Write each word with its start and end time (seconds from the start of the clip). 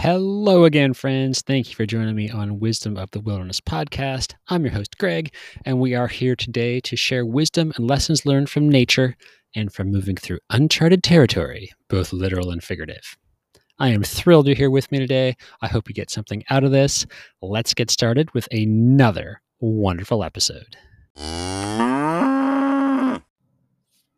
Hello 0.00 0.64
again, 0.64 0.94
friends. 0.94 1.42
Thank 1.42 1.68
you 1.68 1.74
for 1.74 1.84
joining 1.84 2.16
me 2.16 2.30
on 2.30 2.58
Wisdom 2.58 2.96
of 2.96 3.10
the 3.10 3.20
Wilderness 3.20 3.60
podcast. 3.60 4.32
I'm 4.48 4.64
your 4.64 4.72
host, 4.72 4.96
Greg, 4.96 5.30
and 5.66 5.78
we 5.78 5.94
are 5.94 6.08
here 6.08 6.34
today 6.34 6.80
to 6.80 6.96
share 6.96 7.26
wisdom 7.26 7.70
and 7.76 7.86
lessons 7.86 8.24
learned 8.24 8.48
from 8.48 8.66
nature 8.66 9.14
and 9.54 9.70
from 9.70 9.92
moving 9.92 10.16
through 10.16 10.38
uncharted 10.48 11.02
territory, 11.02 11.70
both 11.90 12.14
literal 12.14 12.50
and 12.50 12.64
figurative. 12.64 13.18
I 13.78 13.90
am 13.90 14.02
thrilled 14.02 14.46
you're 14.46 14.56
here 14.56 14.70
with 14.70 14.90
me 14.90 15.00
today. 15.00 15.36
I 15.60 15.66
hope 15.66 15.86
you 15.86 15.94
get 15.94 16.08
something 16.08 16.44
out 16.48 16.64
of 16.64 16.70
this. 16.70 17.04
Let's 17.42 17.74
get 17.74 17.90
started 17.90 18.32
with 18.32 18.48
another 18.50 19.42
wonderful 19.60 20.24
episode. 20.24 20.76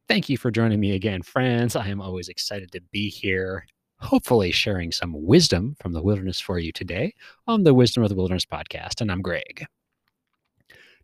Thank 0.06 0.28
you 0.28 0.38
for 0.38 0.52
joining 0.52 0.78
me 0.78 0.92
again, 0.92 1.22
friends. 1.22 1.74
I 1.74 1.88
am 1.88 2.00
always 2.00 2.28
excited 2.28 2.70
to 2.70 2.80
be 2.92 3.10
here 3.10 3.66
hopefully 4.03 4.50
sharing 4.50 4.93
some 4.93 5.14
wisdom 5.25 5.77
from 5.80 5.93
the 5.93 6.02
wilderness 6.02 6.41
for 6.41 6.59
you 6.59 6.73
today 6.73 7.15
on 7.47 7.62
the 7.62 7.73
Wisdom 7.73 8.02
of 8.02 8.09
the 8.09 8.15
Wilderness 8.15 8.45
podcast. 8.45 9.01
And 9.01 9.10
I'm 9.10 9.23
Greg. 9.23 9.65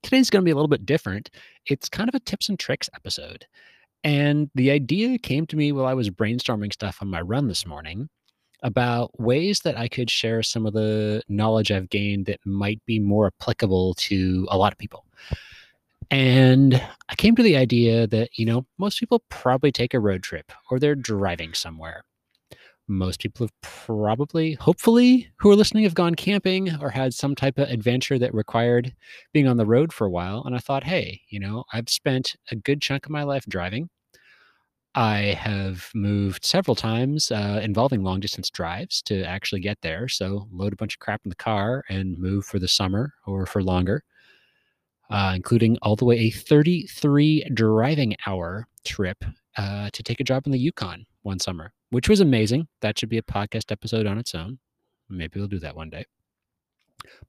Today's 0.02 0.30
going 0.30 0.42
to 0.42 0.44
be 0.44 0.50
a 0.50 0.54
little 0.54 0.68
bit 0.68 0.84
different. 0.84 1.30
It's 1.66 1.88
kind 1.88 2.08
of 2.08 2.14
a 2.14 2.20
tips 2.20 2.48
and 2.48 2.58
tricks 2.58 2.90
episode. 2.94 3.46
And 4.04 4.50
the 4.54 4.70
idea 4.70 5.18
came 5.18 5.46
to 5.46 5.56
me 5.56 5.72
while 5.72 5.86
I 5.86 5.94
was 5.94 6.10
brainstorming 6.10 6.72
stuff 6.72 6.98
on 7.00 7.08
my 7.08 7.20
run 7.20 7.48
this 7.48 7.66
morning 7.66 8.08
about 8.62 9.18
ways 9.20 9.60
that 9.60 9.78
I 9.78 9.88
could 9.88 10.10
share 10.10 10.42
some 10.42 10.66
of 10.66 10.72
the 10.72 11.22
knowledge 11.28 11.70
I've 11.70 11.90
gained 11.90 12.26
that 12.26 12.40
might 12.44 12.84
be 12.84 12.98
more 12.98 13.28
applicable 13.28 13.94
to 13.94 14.46
a 14.50 14.58
lot 14.58 14.72
of 14.72 14.78
people. 14.78 15.04
And 16.10 16.74
I 17.08 17.14
came 17.14 17.36
to 17.36 17.42
the 17.42 17.56
idea 17.56 18.06
that, 18.08 18.30
you 18.36 18.46
know, 18.46 18.66
most 18.78 18.98
people 18.98 19.22
probably 19.28 19.70
take 19.70 19.94
a 19.94 20.00
road 20.00 20.22
trip 20.22 20.50
or 20.70 20.78
they're 20.78 20.94
driving 20.94 21.54
somewhere 21.54 22.04
most 22.88 23.20
people 23.20 23.46
have 23.46 23.60
probably, 23.60 24.54
hopefully, 24.54 25.30
who 25.36 25.50
are 25.50 25.56
listening 25.56 25.84
have 25.84 25.94
gone 25.94 26.14
camping 26.14 26.74
or 26.80 26.90
had 26.90 27.12
some 27.12 27.34
type 27.34 27.58
of 27.58 27.68
adventure 27.68 28.18
that 28.18 28.34
required 28.34 28.94
being 29.32 29.46
on 29.46 29.58
the 29.58 29.66
road 29.66 29.92
for 29.92 30.06
a 30.06 30.10
while. 30.10 30.42
And 30.44 30.54
I 30.54 30.58
thought, 30.58 30.84
hey, 30.84 31.20
you 31.28 31.38
know, 31.38 31.64
I've 31.72 31.88
spent 31.88 32.36
a 32.50 32.56
good 32.56 32.80
chunk 32.80 33.04
of 33.04 33.12
my 33.12 33.22
life 33.22 33.44
driving. 33.46 33.90
I 34.94 35.36
have 35.38 35.90
moved 35.94 36.44
several 36.44 36.74
times 36.74 37.30
uh, 37.30 37.60
involving 37.62 38.02
long 38.02 38.20
distance 38.20 38.50
drives 38.50 39.02
to 39.02 39.22
actually 39.22 39.60
get 39.60 39.78
there. 39.82 40.08
So, 40.08 40.48
load 40.50 40.72
a 40.72 40.76
bunch 40.76 40.94
of 40.94 41.00
crap 41.00 41.20
in 41.24 41.28
the 41.28 41.36
car 41.36 41.84
and 41.88 42.18
move 42.18 42.46
for 42.46 42.58
the 42.58 42.68
summer 42.68 43.12
or 43.26 43.44
for 43.44 43.62
longer, 43.62 44.02
uh, 45.10 45.34
including 45.36 45.76
all 45.82 45.94
the 45.94 46.06
way 46.06 46.18
a 46.18 46.30
33 46.30 47.50
driving 47.52 48.16
hour 48.26 48.66
trip 48.84 49.22
uh, 49.58 49.90
to 49.92 50.02
take 50.02 50.20
a 50.20 50.24
job 50.24 50.46
in 50.46 50.52
the 50.52 50.58
Yukon 50.58 51.04
one 51.28 51.38
summer 51.38 51.72
which 51.90 52.08
was 52.08 52.20
amazing. 52.20 52.68
That 52.80 52.98
should 52.98 53.08
be 53.08 53.18
a 53.18 53.22
podcast 53.22 53.72
episode 53.72 54.06
on 54.06 54.18
its 54.18 54.34
own. 54.34 54.58
Maybe 55.08 55.38
we'll 55.38 55.48
do 55.48 55.58
that 55.60 55.76
one 55.76 55.90
day. 55.90 56.04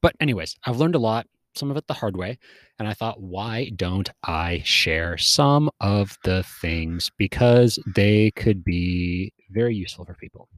But, 0.02 0.14
anyways, 0.20 0.56
I've 0.64 0.78
learned 0.78 0.96
a 0.96 0.98
lot, 0.98 1.26
some 1.54 1.70
of 1.70 1.76
it 1.76 1.86
the 1.86 1.94
hard 1.94 2.16
way. 2.16 2.38
And 2.78 2.86
I 2.86 2.92
thought, 2.92 3.22
why 3.22 3.70
don't 3.76 4.10
I 4.24 4.62
share 4.64 5.16
some 5.16 5.70
of 5.80 6.16
the 6.24 6.42
things? 6.60 7.10
Because 7.16 7.78
they 7.94 8.32
could 8.32 8.64
be 8.64 9.32
very 9.50 9.74
useful 9.74 10.04
for 10.04 10.14
people. 10.14 10.48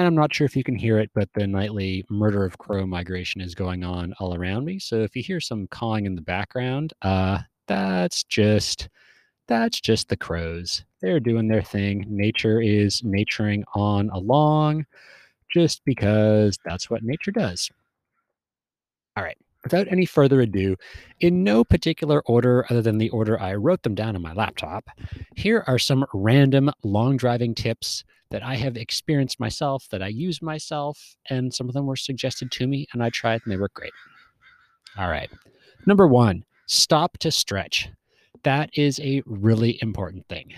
And 0.00 0.08
I'm 0.08 0.16
not 0.16 0.34
sure 0.34 0.44
if 0.44 0.56
you 0.56 0.64
can 0.64 0.74
hear 0.74 0.98
it, 0.98 1.10
but 1.14 1.28
the 1.34 1.46
nightly 1.46 2.04
murder 2.10 2.44
of 2.44 2.58
crow 2.58 2.84
migration 2.84 3.40
is 3.40 3.54
going 3.54 3.84
on 3.84 4.12
all 4.18 4.34
around 4.34 4.64
me. 4.64 4.80
So 4.80 4.96
if 5.02 5.14
you 5.14 5.22
hear 5.22 5.40
some 5.40 5.68
cawing 5.68 6.06
in 6.06 6.16
the 6.16 6.20
background, 6.20 6.92
uh, 7.02 7.38
that's 7.68 8.24
just 8.24 8.88
that's 9.46 9.80
just 9.80 10.08
the 10.08 10.16
crows. 10.16 10.84
They're 11.00 11.20
doing 11.20 11.48
their 11.48 11.62
thing. 11.62 12.04
Nature 12.08 12.60
is 12.60 13.02
naturing 13.04 13.64
on 13.74 14.10
along 14.10 14.86
just 15.52 15.84
because 15.84 16.58
that's 16.64 16.90
what 16.90 17.02
nature 17.02 17.30
does. 17.30 17.70
All 19.16 19.22
right. 19.22 19.36
Without 19.62 19.90
any 19.90 20.04
further 20.04 20.42
ado, 20.42 20.76
in 21.20 21.42
no 21.42 21.64
particular 21.64 22.22
order 22.26 22.66
other 22.68 22.82
than 22.82 22.98
the 22.98 23.08
order 23.10 23.40
I 23.40 23.54
wrote 23.54 23.82
them 23.82 23.94
down 23.94 24.14
on 24.14 24.20
my 24.20 24.34
laptop, 24.34 24.90
here 25.36 25.64
are 25.66 25.78
some 25.78 26.04
random 26.12 26.70
long 26.82 27.16
driving 27.16 27.54
tips 27.54 28.04
that 28.30 28.42
I 28.42 28.56
have 28.56 28.76
experienced 28.76 29.40
myself, 29.40 29.88
that 29.90 30.02
I 30.02 30.08
use 30.08 30.42
myself, 30.42 31.16
and 31.30 31.54
some 31.54 31.68
of 31.68 31.74
them 31.74 31.86
were 31.86 31.96
suggested 31.96 32.50
to 32.52 32.66
me, 32.66 32.86
and 32.92 33.02
I 33.02 33.08
tried 33.08 33.40
and 33.44 33.52
they 33.52 33.56
were 33.56 33.70
great. 33.72 33.92
All 34.98 35.08
right. 35.08 35.30
Number 35.86 36.06
one, 36.06 36.44
stop 36.66 37.16
to 37.18 37.30
stretch 37.30 37.88
that 38.42 38.70
is 38.74 39.00
a 39.00 39.22
really 39.26 39.78
important 39.80 40.26
thing. 40.28 40.52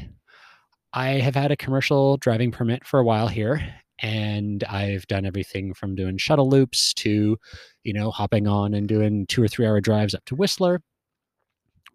I 0.93 1.09
have 1.21 1.35
had 1.35 1.51
a 1.51 1.57
commercial 1.57 2.17
driving 2.17 2.51
permit 2.51 2.87
for 2.87 2.99
a 2.99 3.05
while 3.05 3.29
here, 3.29 3.61
and 4.01 4.65
I've 4.65 5.07
done 5.07 5.27
everything 5.27 5.75
from 5.75 5.95
doing 5.95 6.17
shuttle 6.19 6.49
loops 6.49 6.95
to, 6.95 7.37
you 7.85 7.93
know, 7.93 8.11
hopping 8.11 8.47
on 8.47 8.75
and 8.75 8.89
doing 8.89 9.27
two 9.27 9.43
or 9.43 9.49
three 9.49 9.67
hour 9.67 9.81
drives 9.81 10.15
up 10.15 10.25
to 10.27 10.35
Whistler, 10.35 10.81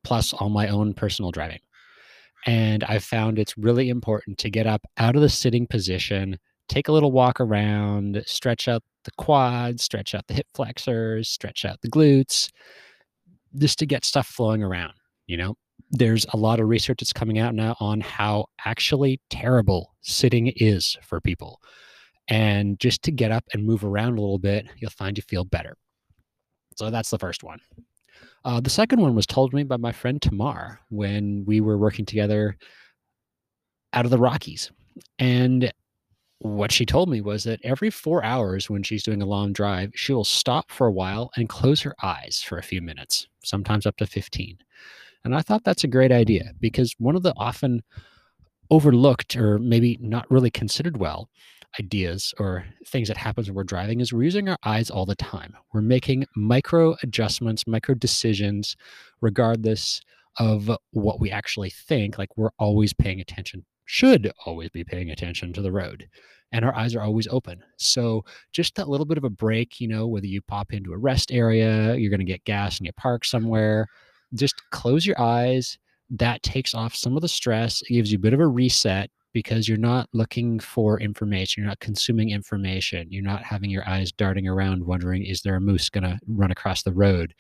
plus 0.04 0.34
all 0.34 0.50
my 0.50 0.68
own 0.68 0.94
personal 0.94 1.32
driving. 1.32 1.60
And 2.46 2.84
I've 2.84 3.04
found 3.04 3.38
it's 3.38 3.58
really 3.58 3.90
important 3.90 4.38
to 4.40 4.50
get 4.50 4.66
up 4.66 4.82
out 4.98 5.16
of 5.16 5.22
the 5.22 5.30
sitting 5.30 5.68
position, 5.68 6.38
take 6.70 6.88
a 6.88 6.92
little 6.92 7.12
walk 7.12 7.40
around, 7.40 8.24
stretch 8.26 8.68
out 8.68 8.84
the 9.04 9.12
quads, 9.18 9.84
stretch 9.84 10.16
out 10.16 10.28
the 10.28 10.34
hip 10.34 10.48
flexors, 10.56 11.30
stretch 11.30 11.66
out 11.66 11.82
the 11.82 11.90
glutes, 11.90 12.50
just 13.58 13.78
to 13.80 13.86
get 13.86 14.06
stuff 14.06 14.28
flowing 14.28 14.64
around, 14.64 14.94
you 15.28 15.38
know? 15.38 15.56
There's 15.90 16.26
a 16.34 16.38
lot 16.38 16.60
of 16.60 16.68
research 16.68 17.00
that's 17.00 17.14
coming 17.14 17.40
out 17.40 17.56
now 17.56 17.76
on 17.80 18.02
how 18.02 18.46
actually 18.66 19.20
terrible 19.30 19.96
sitting 20.02 20.54
is 20.56 20.98
for 21.04 21.20
people. 21.20 21.60
And 22.28 22.80
just 22.80 23.04
to 23.04 23.12
get 23.12 23.32
up 23.32 23.46
and 23.54 23.66
move 23.66 23.84
around 23.84 24.18
a 24.18 24.22
little 24.22 24.40
bit, 24.40 24.68
you'll 24.78 24.92
find 24.92 25.18
you 25.18 25.24
feel 25.24 25.44
better. 25.44 25.76
So 26.76 26.90
that's 26.90 27.10
the 27.10 27.20
first 27.20 27.44
one. 27.44 27.60
Uh, 28.44 28.60
the 28.60 28.70
second 28.70 29.02
one 29.02 29.16
was 29.16 29.28
told 29.28 29.54
me 29.54 29.64
by 29.64 29.78
my 29.78 29.92
friend 29.92 30.22
Tamar 30.22 30.80
when 30.90 31.44
we 31.46 31.62
were 31.62 31.78
working 31.78 32.06
together 32.06 32.58
out 33.94 34.06
of 34.06 34.12
the 34.12 34.18
Rockies. 34.18 34.72
And 35.20 35.72
what 36.40 36.72
she 36.72 36.86
told 36.86 37.08
me 37.08 37.22
was 37.22 37.44
that 37.44 37.60
every 37.64 37.92
four 37.92 38.24
hours 38.24 38.70
when 38.70 38.82
she's 38.82 39.04
doing 39.04 39.22
a 39.22 39.28
long 39.28 39.54
drive, 39.54 39.92
she 39.94 40.12
will 40.12 40.24
stop 40.24 40.72
for 40.72 40.88
a 40.88 40.92
while 40.92 41.30
and 41.36 41.48
close 41.48 41.82
her 41.82 41.96
eyes 42.02 42.42
for 42.44 42.58
a 42.58 42.64
few 42.64 42.82
minutes, 42.82 43.28
sometimes 43.44 43.86
up 43.86 43.98
to 43.98 44.08
15. 44.08 44.58
And 45.24 45.36
I 45.36 45.42
thought 45.42 45.64
that's 45.64 45.84
a 45.84 45.88
great 45.88 46.12
idea 46.12 46.52
because 46.60 46.96
one 46.98 47.16
of 47.16 47.24
the 47.24 47.34
often 47.38 47.82
overlooked 48.70 49.36
or 49.36 49.60
maybe 49.60 49.98
not 50.02 50.30
really 50.32 50.50
considered 50.50 50.98
well 50.98 51.30
ideas 51.80 52.34
or 52.38 52.66
things 52.88 53.08
that 53.08 53.18
happens 53.18 53.48
when 53.48 53.56
we're 53.56 53.64
driving 53.64 54.00
is 54.00 54.12
we're 54.12 54.24
using 54.24 54.50
our 54.50 54.58
eyes 54.64 54.90
all 54.90 55.06
the 55.06 55.16
time. 55.16 55.56
We're 55.74 55.82
making 55.82 56.26
micro 56.36 56.96
adjustments, 57.04 57.66
micro 57.68 57.96
decisions, 57.96 58.76
regardless 59.22 60.02
of 60.38 60.70
what 60.92 61.20
we 61.20 61.32
actually 61.32 61.70
think. 61.70 62.18
Like 62.18 62.36
we're 62.38 62.52
always 62.60 62.94
paying 62.94 63.22
attention, 63.22 63.66
should 63.86 64.32
always 64.46 64.70
be 64.70 64.84
paying 64.84 65.12
attention 65.12 65.54
to 65.54 65.62
the 65.62 65.72
road. 65.72 66.10
And 66.52 66.66
our 66.66 66.76
eyes 66.76 66.96
are 66.96 67.02
always 67.02 67.28
open. 67.28 67.64
So 67.78 68.26
just 68.52 68.76
that 68.76 68.90
little 68.90 69.06
bit 69.06 69.18
of 69.18 69.24
a 69.24 69.30
break, 69.30 69.80
you 69.80 69.88
know, 69.88 70.08
whether 70.08 70.28
you 70.28 70.42
pop 70.42 70.74
into 70.74 70.92
a 70.92 70.98
rest 70.98 71.32
area, 71.32 71.96
you're 71.96 72.10
going 72.10 72.20
to 72.20 72.26
get 72.26 72.44
gas 72.44 72.78
and 72.78 72.86
you 72.86 72.92
park 72.94 73.24
somewhere, 73.24 73.88
just 74.36 74.56
close 74.72 75.06
your 75.06 75.20
eyes. 75.20 75.78
That 76.10 76.44
takes 76.44 76.74
off 76.74 76.96
some 76.96 77.16
of 77.16 77.22
the 77.22 77.28
stress. 77.28 77.82
It 77.84 77.94
gives 77.94 78.12
you 78.12 78.18
a 78.18 78.22
bit 78.22 78.34
of 78.34 78.40
a 78.40 78.48
reset 78.48 79.10
because 79.34 79.68
you're 79.68 79.78
not 79.78 80.10
looking 80.14 80.60
for 80.60 81.00
information. 81.00 81.62
You're 81.62 81.70
not 81.70 81.80
consuming 81.80 82.32
information. 82.32 83.08
You're 83.10 83.24
not 83.24 83.44
having 83.44 83.70
your 83.70 83.88
eyes 83.88 84.12
darting 84.12 84.48
around 84.48 84.86
wondering, 84.86 85.24
is 85.24 85.42
there 85.42 85.56
a 85.56 85.62
moose 85.62 85.90
going 85.90 86.04
to 86.04 86.20
run 86.28 86.52
across 86.52 86.84
the 86.84 86.92
road? 86.92 87.34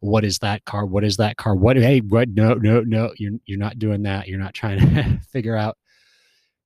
What 0.00 0.24
is 0.24 0.38
that 0.40 0.64
car? 0.64 0.86
What 0.86 1.04
is 1.04 1.16
that 1.16 1.36
car? 1.36 1.54
What? 1.54 1.76
Hey, 1.76 2.00
what? 2.00 2.28
No, 2.28 2.54
no, 2.54 2.80
no. 2.82 3.12
You're 3.18 3.32
you're 3.46 3.58
not 3.58 3.78
doing 3.78 4.02
that. 4.02 4.28
You're 4.28 4.38
not 4.38 4.54
trying 4.54 4.78
to 4.78 5.20
figure 5.32 5.56
out, 5.56 5.76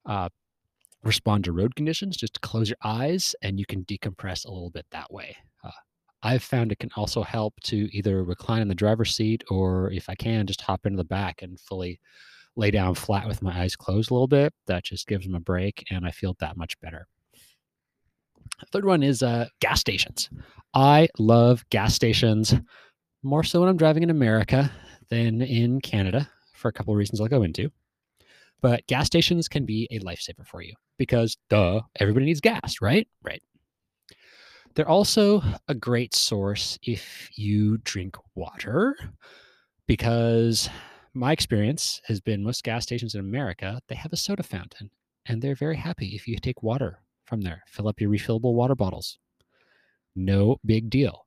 uh, 0.05 0.28
respond 1.03 1.44
to 1.44 1.53
road 1.53 1.75
conditions. 1.75 2.16
Just 2.16 2.43
close 2.43 2.69
your 2.69 2.78
eyes, 2.84 3.34
and 3.43 3.59
you 3.59 3.64
can 3.64 3.85
decompress 3.85 4.44
a 4.44 4.50
little 4.50 4.70
bit 4.70 4.87
that 4.91 5.11
way. 5.11 5.37
I've 6.23 6.43
found 6.43 6.71
it 6.71 6.79
can 6.79 6.91
also 6.97 7.23
help 7.23 7.55
to 7.65 7.89
either 7.97 8.23
recline 8.23 8.63
in 8.63 8.69
the 8.69 8.75
driver's 8.75 9.15
seat 9.15 9.43
or 9.51 9.91
if 9.91 10.09
I 10.09 10.15
can, 10.15 10.47
just 10.47 10.61
hop 10.61 10.87
into 10.87 10.97
the 10.97 11.05
back 11.05 11.43
and 11.43 11.59
fully 11.59 12.01
lay 12.55 12.71
down 12.71 12.95
flat 12.95 13.27
with 13.27 13.43
my 13.43 13.63
eyes 13.63 13.75
closed 13.77 14.11
a 14.11 14.15
little 14.15 14.29
bit. 14.29 14.53
That 14.67 14.85
just 14.85 15.07
gives 15.07 15.27
them 15.27 15.35
a 15.35 15.41
break 15.41 15.85
and 15.91 16.07
I 16.07 16.11
feel 16.11 16.37
that 16.41 16.57
much 16.57 16.79
better. 16.81 17.07
Third 18.71 18.85
one 18.85 19.03
is 19.03 19.23
uh, 19.23 19.47
gas 19.61 19.81
stations. 19.81 20.31
I 20.75 21.09
love 21.19 21.65
gas 21.71 21.95
stations 21.95 22.55
more 23.23 23.43
so 23.43 23.61
when 23.61 23.69
I'm 23.69 23.77
driving 23.77 24.03
in 24.03 24.11
America 24.11 24.71
than 25.09 25.43
in 25.43 25.81
Canada 25.81 26.29
for 26.55 26.69
a 26.69 26.73
couple 26.73 26.95
of 26.95 26.99
reasons 26.99 27.21
I'll 27.21 27.29
go 27.29 27.43
into. 27.43 27.71
But 28.61 28.87
gas 28.87 29.07
stations 29.07 29.49
can 29.49 29.67
be 29.67 29.89
a 29.91 29.99
lifesaver 29.99 30.47
for 30.47 30.63
you 30.63 30.75
because, 30.97 31.37
duh, 31.51 31.81
everybody 31.99 32.27
needs 32.27 32.41
gas, 32.41 32.81
right? 32.81 33.09
Right. 33.23 33.43
They're 34.75 34.89
also 34.89 35.43
a 35.69 35.75
great 35.75 36.15
source 36.15 36.79
if 36.83 37.31
you 37.35 37.79
drink 37.79 38.17
water, 38.35 38.97
because 39.87 40.71
my 41.15 41.33
experience 41.33 42.01
has 42.07 42.21
been 42.21 42.43
most 42.43 42.65
gas 42.65 42.85
stations 42.85 43.15
in 43.15 43.21
America, 43.21 43.81
they 43.89 43.95
have 43.95 44.13
a 44.13 44.17
soda 44.17 44.43
fountain 44.43 44.91
and 45.27 45.43
they're 45.43 45.55
very 45.55 45.77
happy 45.77 46.15
if 46.15 46.27
you 46.27 46.37
take 46.39 46.63
water 46.63 47.01
from 47.27 47.43
there. 47.43 47.63
Fill 47.67 47.89
up 47.89 48.01
your 48.01 48.11
refillable 48.11 48.55
water 48.55 48.75
bottles. 48.75 49.19
No 50.17 50.59
big 50.65 50.91
deal. 50.91 51.27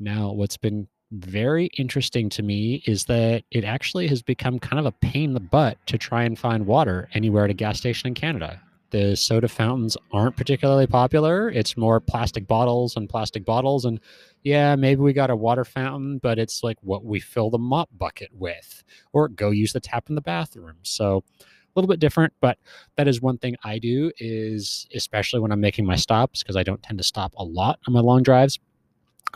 Now, 0.00 0.32
what's 0.32 0.56
been 0.56 0.88
very 1.12 1.66
interesting 1.78 2.28
to 2.30 2.42
me 2.42 2.82
is 2.86 3.04
that 3.04 3.44
it 3.50 3.64
actually 3.64 4.08
has 4.08 4.22
become 4.22 4.58
kind 4.58 4.78
of 4.78 4.86
a 4.86 4.92
pain 4.92 5.30
in 5.30 5.34
the 5.34 5.40
butt 5.40 5.78
to 5.86 5.98
try 5.98 6.24
and 6.24 6.38
find 6.38 6.66
water 6.66 7.08
anywhere 7.14 7.44
at 7.44 7.50
a 7.50 7.54
gas 7.54 7.78
station 7.78 8.08
in 8.08 8.14
Canada. 8.14 8.60
The 8.90 9.16
soda 9.16 9.48
fountains 9.48 9.96
aren't 10.12 10.36
particularly 10.36 10.86
popular. 10.86 11.50
It's 11.50 11.76
more 11.76 12.00
plastic 12.00 12.46
bottles 12.46 12.96
and 12.96 13.08
plastic 13.08 13.44
bottles. 13.44 13.84
And 13.84 14.00
yeah, 14.42 14.76
maybe 14.76 15.00
we 15.00 15.12
got 15.12 15.30
a 15.30 15.36
water 15.36 15.64
fountain, 15.64 16.18
but 16.18 16.38
it's 16.38 16.62
like 16.62 16.78
what 16.80 17.04
we 17.04 17.20
fill 17.20 17.50
the 17.50 17.58
mop 17.58 17.90
bucket 17.96 18.30
with, 18.32 18.82
or 19.12 19.28
go 19.28 19.50
use 19.50 19.72
the 19.72 19.80
tap 19.80 20.08
in 20.08 20.14
the 20.14 20.20
bathroom. 20.20 20.76
So 20.82 21.22
a 21.38 21.44
little 21.74 21.88
bit 21.88 22.00
different, 22.00 22.32
but 22.40 22.58
that 22.96 23.08
is 23.08 23.20
one 23.20 23.38
thing 23.38 23.56
I 23.62 23.78
do 23.78 24.10
is 24.18 24.86
especially 24.94 25.40
when 25.40 25.52
I'm 25.52 25.60
making 25.60 25.84
my 25.84 25.96
stops, 25.96 26.42
because 26.42 26.56
I 26.56 26.62
don't 26.62 26.82
tend 26.82 26.98
to 26.98 27.04
stop 27.04 27.34
a 27.36 27.44
lot 27.44 27.78
on 27.86 27.92
my 27.92 28.00
long 28.00 28.22
drives 28.22 28.58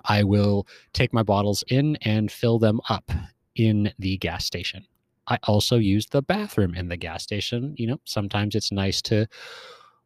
I 0.05 0.23
will 0.25 0.67
take 0.93 1.13
my 1.13 1.23
bottles 1.23 1.65
in 1.69 1.97
and 2.03 2.31
fill 2.31 2.59
them 2.59 2.81
up 2.89 3.11
in 3.55 3.93
the 3.99 4.17
gas 4.19 4.45
station. 4.45 4.87
I 5.33 5.39
also 5.45 5.79
use 5.79 6.07
the 6.07 6.21
bathroom 6.21 6.75
in 6.75 6.89
the 6.89 6.97
gas 6.99 7.23
station. 7.23 7.75
You 7.79 7.87
know, 7.87 8.01
sometimes 8.05 8.55
it's 8.55 8.71
nice 8.71 9.01
to 9.03 9.27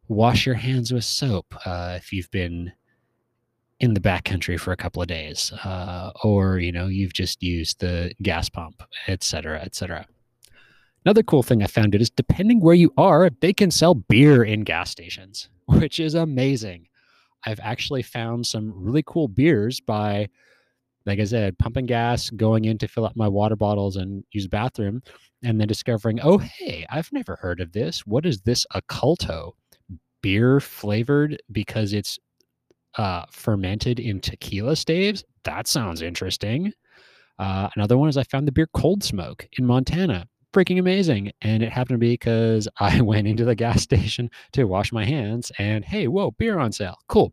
wash 0.07 0.45
your 0.45 0.55
hands 0.55 0.93
with 0.93 1.03
soap 1.03 1.53
uh, 1.65 1.95
if 1.97 2.13
you've 2.13 2.31
been 2.31 2.71
in 3.81 3.93
the 3.93 3.99
backcountry 3.99 4.57
for 4.57 4.71
a 4.71 4.77
couple 4.77 5.01
of 5.01 5.09
days, 5.09 5.51
uh, 5.65 6.11
or 6.23 6.59
you 6.59 6.71
know, 6.71 6.87
you've 6.87 7.13
just 7.13 7.43
used 7.43 7.81
the 7.81 8.13
gas 8.21 8.47
pump, 8.47 8.81
etc., 9.09 9.59
etc. 9.59 10.07
Another 11.05 11.23
cool 11.23 11.43
thing 11.43 11.61
I 11.61 11.67
found 11.67 11.93
it 11.93 12.01
is 12.01 12.09
depending 12.09 12.61
where 12.61 12.73
you 12.73 12.93
are, 12.97 13.29
they 13.41 13.51
can 13.51 13.69
sell 13.69 13.95
beer 13.95 14.43
in 14.43 14.61
gas 14.61 14.89
stations, 14.89 15.49
which 15.65 15.99
is 15.99 16.15
amazing. 16.15 16.87
I've 17.45 17.59
actually 17.61 18.01
found 18.01 18.47
some 18.47 18.71
really 18.75 19.03
cool 19.05 19.27
beers 19.27 19.81
by, 19.81 20.29
like 21.07 21.19
I 21.19 21.23
said, 21.23 21.57
pumping 21.57 21.85
gas, 21.85 22.29
going 22.29 22.65
in 22.65 22.77
to 22.79 22.87
fill 22.87 23.05
up 23.05 23.15
my 23.15 23.27
water 23.27 23.55
bottles 23.55 23.95
and 23.95 24.23
use 24.31 24.47
bathroom, 24.47 25.01
and 25.43 25.59
then 25.59 25.67
discovering, 25.67 26.19
oh, 26.21 26.37
hey, 26.37 26.85
I've 26.89 27.11
never 27.11 27.37
heard 27.37 27.59
of 27.59 27.71
this. 27.71 28.05
What 28.05 28.25
is 28.25 28.41
this 28.41 28.65
Oculto? 28.75 29.53
Beer 30.21 30.59
flavored 30.59 31.41
because 31.51 31.93
it's 31.93 32.19
uh, 32.97 33.23
fermented 33.31 33.99
in 33.99 34.19
tequila 34.19 34.75
staves? 34.75 35.23
That 35.43 35.67
sounds 35.67 36.01
interesting. 36.01 36.73
Uh, 37.39 37.69
another 37.75 37.97
one 37.97 38.09
is 38.09 38.17
I 38.17 38.23
found 38.23 38.47
the 38.47 38.51
beer 38.51 38.67
Cold 38.73 39.03
Smoke 39.03 39.47
in 39.57 39.65
Montana 39.65 40.27
freaking 40.53 40.79
amazing. 40.79 41.31
And 41.41 41.61
it 41.61 41.71
happened 41.71 41.95
to 41.95 41.99
be 41.99 42.13
because 42.13 42.67
I 42.79 43.01
went 43.01 43.27
into 43.27 43.45
the 43.45 43.55
gas 43.55 43.81
station 43.83 44.29
to 44.53 44.65
wash 44.65 44.91
my 44.91 45.05
hands 45.05 45.51
and 45.59 45.85
hey, 45.85 46.07
whoa, 46.07 46.31
beer 46.31 46.59
on 46.59 46.71
sale. 46.71 46.97
Cool. 47.07 47.31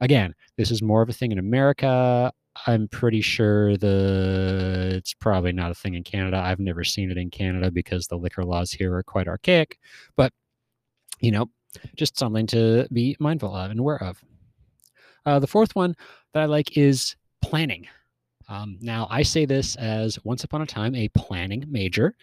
Again, 0.00 0.34
this 0.58 0.70
is 0.70 0.82
more 0.82 1.00
of 1.00 1.08
a 1.08 1.14
thing 1.14 1.32
in 1.32 1.38
America. 1.38 2.30
I'm 2.66 2.88
pretty 2.88 3.20
sure 3.20 3.76
the 3.76 4.92
it's 4.94 5.14
probably 5.14 5.52
not 5.52 5.70
a 5.70 5.74
thing 5.74 5.94
in 5.94 6.04
Canada. 6.04 6.38
I've 6.38 6.60
never 6.60 6.84
seen 6.84 7.10
it 7.10 7.18
in 7.18 7.30
Canada 7.30 7.70
because 7.70 8.06
the 8.06 8.16
liquor 8.16 8.44
laws 8.44 8.70
here 8.70 8.94
are 8.94 9.02
quite 9.02 9.28
archaic. 9.28 9.78
But 10.16 10.32
you 11.20 11.30
know, 11.30 11.50
just 11.96 12.18
something 12.18 12.46
to 12.48 12.88
be 12.92 13.16
mindful 13.20 13.54
of 13.54 13.70
and 13.70 13.80
aware 13.80 14.02
of. 14.02 14.22
Uh, 15.24 15.38
the 15.38 15.46
fourth 15.46 15.74
one 15.74 15.94
that 16.32 16.42
I 16.42 16.46
like 16.46 16.76
is 16.76 17.16
planning. 17.42 17.86
Um, 18.48 18.78
now, 18.80 19.08
I 19.10 19.22
say 19.22 19.44
this 19.44 19.74
as 19.76 20.18
once 20.24 20.44
upon 20.44 20.62
a 20.62 20.66
time 20.66 20.94
a 20.94 21.08
planning 21.08 21.64
major, 21.68 22.14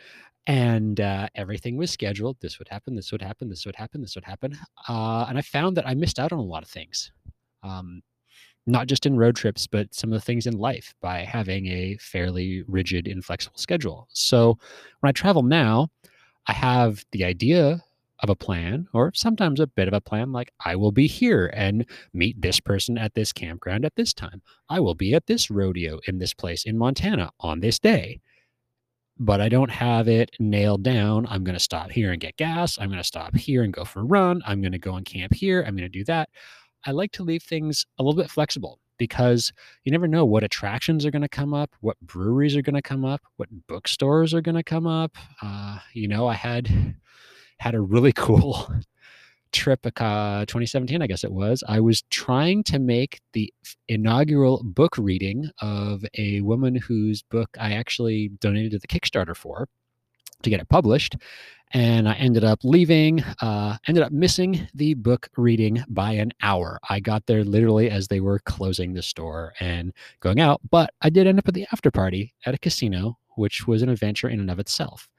and 0.48 1.00
uh, 1.02 1.28
everything 1.36 1.76
was 1.78 1.92
scheduled. 1.92 2.38
This 2.40 2.60
would 2.60 2.70
happen, 2.70 2.96
this 2.96 3.12
would 3.12 3.22
happen, 3.22 3.50
this 3.50 3.66
would 3.66 3.76
happen, 3.76 4.02
this 4.02 4.16
would 4.16 4.24
happen. 4.24 4.58
Uh, 4.88 5.26
and 5.28 5.38
I 5.38 5.42
found 5.42 5.78
that 5.78 5.88
I 5.88 5.94
missed 5.94 6.20
out 6.20 6.32
on 6.32 6.40
a 6.40 6.44
lot 6.44 6.64
of 6.64 6.70
things, 6.70 7.12
um, 7.62 8.02
not 8.66 8.88
just 8.88 9.06
in 9.06 9.18
road 9.18 9.36
trips, 9.36 9.68
but 9.68 9.94
some 9.94 10.12
of 10.12 10.20
the 10.20 10.26
things 10.26 10.48
in 10.48 10.58
life 10.58 10.94
by 11.02 11.20
having 11.20 11.68
a 11.68 11.98
fairly 11.98 12.64
rigid, 12.68 13.08
inflexible 13.08 13.58
schedule. 13.58 14.08
So 14.14 14.58
when 15.00 15.10
I 15.10 15.12
travel 15.12 15.44
now, 15.44 15.90
I 16.48 16.54
have 16.54 17.04
the 17.12 17.24
idea 17.24 17.84
of 18.20 18.30
a 18.30 18.36
plan, 18.36 18.88
or 18.94 19.12
sometimes 19.14 19.60
a 19.60 19.68
bit 19.68 19.90
of 19.90 19.94
a 19.94 20.00
plan, 20.00 20.32
like 20.32 20.52
I 20.64 20.78
will 20.78 20.94
be 20.94 21.08
here 21.08 21.48
and 21.54 21.86
meet 22.14 22.42
this 22.42 22.60
person 22.60 22.98
at 22.98 23.14
this 23.16 23.34
campground 23.34 23.84
at 23.84 23.96
this 23.96 24.14
time. 24.14 24.42
I 24.70 24.80
will 24.80 24.96
be 24.96 25.14
at 25.14 25.28
this 25.28 25.52
rodeo 25.52 26.00
in 26.08 26.20
this 26.20 26.34
place 26.34 26.64
in 26.64 26.78
Montana 26.78 27.32
on 27.42 27.60
this 27.60 27.80
day. 27.80 28.22
But 29.20 29.42
I 29.42 29.50
don't 29.50 29.70
have 29.70 30.08
it 30.08 30.32
nailed 30.40 30.84
down. 30.84 31.28
I'm 31.30 31.44
going 31.44 31.54
to 31.54 31.60
stop 31.60 31.92
here 31.92 32.12
and 32.14 32.22
get 32.22 32.38
gas. 32.38 32.80
I'm 32.80 32.88
going 32.88 32.98
to 32.98 33.04
stop 33.04 33.36
here 33.36 33.62
and 33.62 33.74
go 33.74 33.86
for 33.86 34.00
a 34.00 34.06
run. 34.06 34.42
I'm 34.46 34.62
going 34.62 34.72
to 34.72 34.80
go 34.80 34.96
and 34.96 35.06
camp 35.06 35.34
here. 35.34 35.62
I'm 35.62 35.76
going 35.76 35.90
to 35.92 36.00
do 36.00 36.04
that. 36.06 36.30
I 36.86 36.92
like 36.92 37.12
to 37.14 37.24
leave 37.24 37.44
things 37.44 37.86
a 37.98 38.04
little 38.04 38.22
bit 38.22 38.30
flexible 38.30 38.80
because 38.98 39.52
you 39.84 39.92
never 39.92 40.08
know 40.08 40.26
what 40.26 40.44
attractions 40.44 41.06
are 41.06 41.12
going 41.12 41.22
to 41.22 41.30
come 41.30 41.54
up, 41.54 41.72
what 41.82 42.00
breweries 42.02 42.56
are 42.56 42.62
going 42.62 42.76
to 42.76 42.82
come 42.82 43.06
up, 43.06 43.22
what 43.38 43.50
bookstores 43.68 44.34
are 44.34 44.42
going 44.42 44.56
to 44.56 44.64
come 44.64 44.88
up. 44.88 45.18
Uh, 45.42 45.80
you 45.94 46.08
know, 46.08 46.28
I 46.28 46.36
had 46.36 46.96
had 47.60 47.76
a 47.76 47.82
really 47.82 48.12
cool 48.16 48.72
trip, 49.52 49.86
uh, 49.86 50.46
2017, 50.46 51.02
I 51.02 51.08
guess 51.08 51.24
it 51.24 51.32
was. 51.32 51.64
I 51.68 51.80
was 51.80 52.02
trying 52.10 52.64
to 52.64 52.80
make 52.80 53.22
the 53.34 53.54
inaugural 53.88 54.62
book 54.64 54.98
reading 54.98 55.50
of 55.62 56.04
a 56.18 56.42
woman 56.42 56.76
whose 56.76 57.22
book 57.22 57.50
I 57.60 57.74
actually 57.74 58.30
donated 58.40 58.72
to 58.72 58.80
the 58.80 58.88
Kickstarter 58.88 59.36
for 59.36 59.68
to 60.44 60.50
get 60.50 60.62
it 60.62 60.70
published. 60.70 61.16
And 61.76 62.08
I 62.08 62.14
ended 62.14 62.44
up 62.44 62.60
leaving, 62.64 63.24
uh, 63.42 63.78
ended 63.88 64.04
up 64.04 64.12
missing 64.12 64.68
the 64.76 64.94
book 64.94 65.28
reading 65.38 65.84
by 65.90 66.12
an 66.12 66.32
hour. 66.44 66.80
I 66.88 67.00
got 67.00 67.26
there 67.26 67.44
literally 67.44 67.90
as 67.90 68.08
they 68.08 68.20
were 68.20 68.40
closing 68.40 68.94
the 68.94 69.02
store 69.02 69.54
and 69.60 69.92
going 70.20 70.40
out, 70.40 70.62
but 70.70 70.94
I 71.02 71.10
did 71.10 71.26
end 71.26 71.40
up 71.40 71.48
at 71.48 71.56
the 71.56 71.66
after 71.72 71.90
party 71.90 72.36
at 72.46 72.54
a 72.54 72.60
casino, 72.60 73.18
which 73.38 73.66
was 73.66 73.82
an 73.82 73.90
adventure 73.90 74.30
in 74.30 74.40
and 74.40 74.52
of 74.52 74.60
itself. 74.60 75.10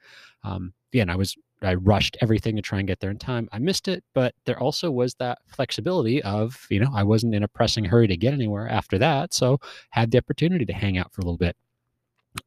Um, 0.43 0.73
again, 0.93 1.09
I 1.09 1.17
was 1.17 1.35
I 1.61 1.73
rushed 1.75 2.17
everything 2.21 2.55
to 2.55 2.61
try 2.61 2.79
and 2.79 2.87
get 2.87 2.99
there 2.99 3.09
in 3.09 3.17
time. 3.17 3.49
I 3.51 3.59
missed 3.59 3.87
it, 3.87 4.03
but 4.13 4.33
there 4.45 4.59
also 4.59 4.91
was 4.91 5.15
that 5.15 5.39
flexibility 5.47 6.21
of, 6.23 6.65
you 6.69 6.79
know, 6.79 6.91
I 6.93 7.03
wasn't 7.03 7.33
in 7.33 7.43
a 7.43 7.47
pressing 7.47 7.85
hurry 7.85 8.07
to 8.07 8.17
get 8.17 8.33
anywhere 8.33 8.69
after 8.69 8.97
that. 8.99 9.33
So 9.33 9.59
had 9.89 10.11
the 10.11 10.17
opportunity 10.17 10.65
to 10.65 10.73
hang 10.73 10.97
out 10.97 11.13
for 11.13 11.21
a 11.21 11.25
little 11.25 11.37
bit, 11.37 11.55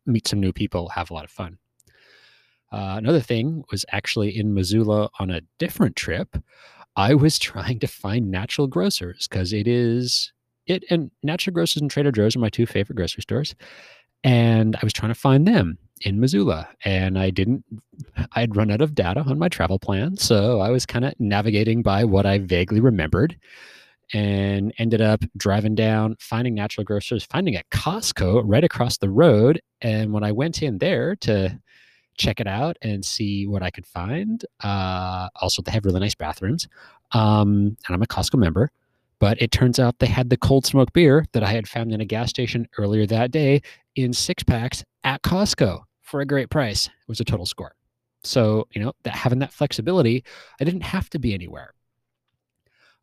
meet 0.06 0.28
some 0.28 0.40
new 0.40 0.52
people, 0.52 0.88
have 0.90 1.10
a 1.10 1.14
lot 1.14 1.24
of 1.24 1.30
fun. 1.30 1.58
Uh, 2.70 2.94
another 2.98 3.20
thing 3.20 3.64
was 3.70 3.84
actually 3.92 4.36
in 4.36 4.54
Missoula 4.54 5.08
on 5.18 5.30
a 5.30 5.40
different 5.58 5.96
trip. 5.96 6.36
I 6.96 7.14
was 7.14 7.38
trying 7.38 7.78
to 7.80 7.86
find 7.86 8.30
natural 8.30 8.66
grocers 8.66 9.26
because 9.28 9.52
it 9.52 9.66
is 9.66 10.32
it 10.66 10.84
and 10.90 11.10
natural 11.22 11.54
grocers 11.54 11.80
and 11.80 11.90
Trader 11.90 12.12
Joe's 12.12 12.36
are 12.36 12.40
my 12.40 12.50
two 12.50 12.66
favorite 12.66 12.96
grocery 12.96 13.22
stores. 13.22 13.54
And 14.24 14.76
I 14.76 14.80
was 14.82 14.92
trying 14.92 15.12
to 15.12 15.18
find 15.18 15.46
them 15.46 15.78
in 16.02 16.20
Missoula. 16.20 16.68
And 16.84 17.18
I 17.18 17.30
didn't, 17.30 17.64
I'd 18.32 18.56
run 18.56 18.70
out 18.70 18.80
of 18.80 18.94
data 18.94 19.20
on 19.20 19.38
my 19.38 19.48
travel 19.48 19.78
plan. 19.78 20.16
So 20.16 20.60
I 20.60 20.70
was 20.70 20.86
kind 20.86 21.04
of 21.04 21.14
navigating 21.18 21.82
by 21.82 22.04
what 22.04 22.26
I 22.26 22.38
vaguely 22.38 22.80
remembered 22.80 23.38
and 24.12 24.72
ended 24.78 25.00
up 25.00 25.22
driving 25.36 25.74
down, 25.74 26.16
finding 26.18 26.54
natural 26.54 26.84
grocers, 26.84 27.24
finding 27.24 27.56
a 27.56 27.62
Costco 27.70 28.42
right 28.44 28.64
across 28.64 28.98
the 28.98 29.10
road. 29.10 29.60
And 29.80 30.12
when 30.12 30.24
I 30.24 30.32
went 30.32 30.62
in 30.62 30.78
there 30.78 31.14
to 31.16 31.58
check 32.18 32.40
it 32.40 32.46
out 32.46 32.76
and 32.82 33.04
see 33.04 33.46
what 33.46 33.62
I 33.62 33.70
could 33.70 33.86
find, 33.86 34.44
uh, 34.62 35.28
also, 35.36 35.62
they 35.62 35.72
have 35.72 35.84
really 35.84 36.00
nice 36.00 36.14
bathrooms. 36.14 36.68
Um, 37.12 37.76
and 37.86 37.94
I'm 37.94 38.02
a 38.02 38.06
Costco 38.06 38.38
member. 38.38 38.70
But 39.20 39.40
it 39.42 39.50
turns 39.50 39.80
out 39.80 39.98
they 39.98 40.06
had 40.06 40.30
the 40.30 40.36
cold 40.36 40.64
smoke 40.64 40.92
beer 40.92 41.24
that 41.32 41.42
I 41.42 41.50
had 41.50 41.66
found 41.66 41.92
in 41.92 42.00
a 42.00 42.04
gas 42.04 42.30
station 42.30 42.68
earlier 42.78 43.04
that 43.06 43.32
day 43.32 43.62
in 43.96 44.12
six 44.12 44.44
packs 44.44 44.84
at 45.02 45.22
Costco 45.22 45.80
for 46.02 46.20
a 46.20 46.26
great 46.26 46.50
price. 46.50 46.86
It 46.86 47.08
was 47.08 47.18
a 47.20 47.24
total 47.24 47.46
score. 47.46 47.74
So, 48.22 48.68
you 48.72 48.82
know, 48.82 48.92
that 49.02 49.14
having 49.14 49.40
that 49.40 49.52
flexibility, 49.52 50.24
I 50.60 50.64
didn't 50.64 50.82
have 50.82 51.10
to 51.10 51.18
be 51.18 51.34
anywhere. 51.34 51.74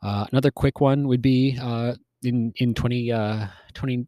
Uh, 0.02 0.26
another 0.32 0.52
quick 0.52 0.80
one 0.80 1.08
would 1.08 1.22
be 1.22 1.58
uh, 1.62 1.96
in 2.24 2.54
in 2.58 2.74
20, 2.74 3.12
uh, 3.12 3.48
20 3.74 4.08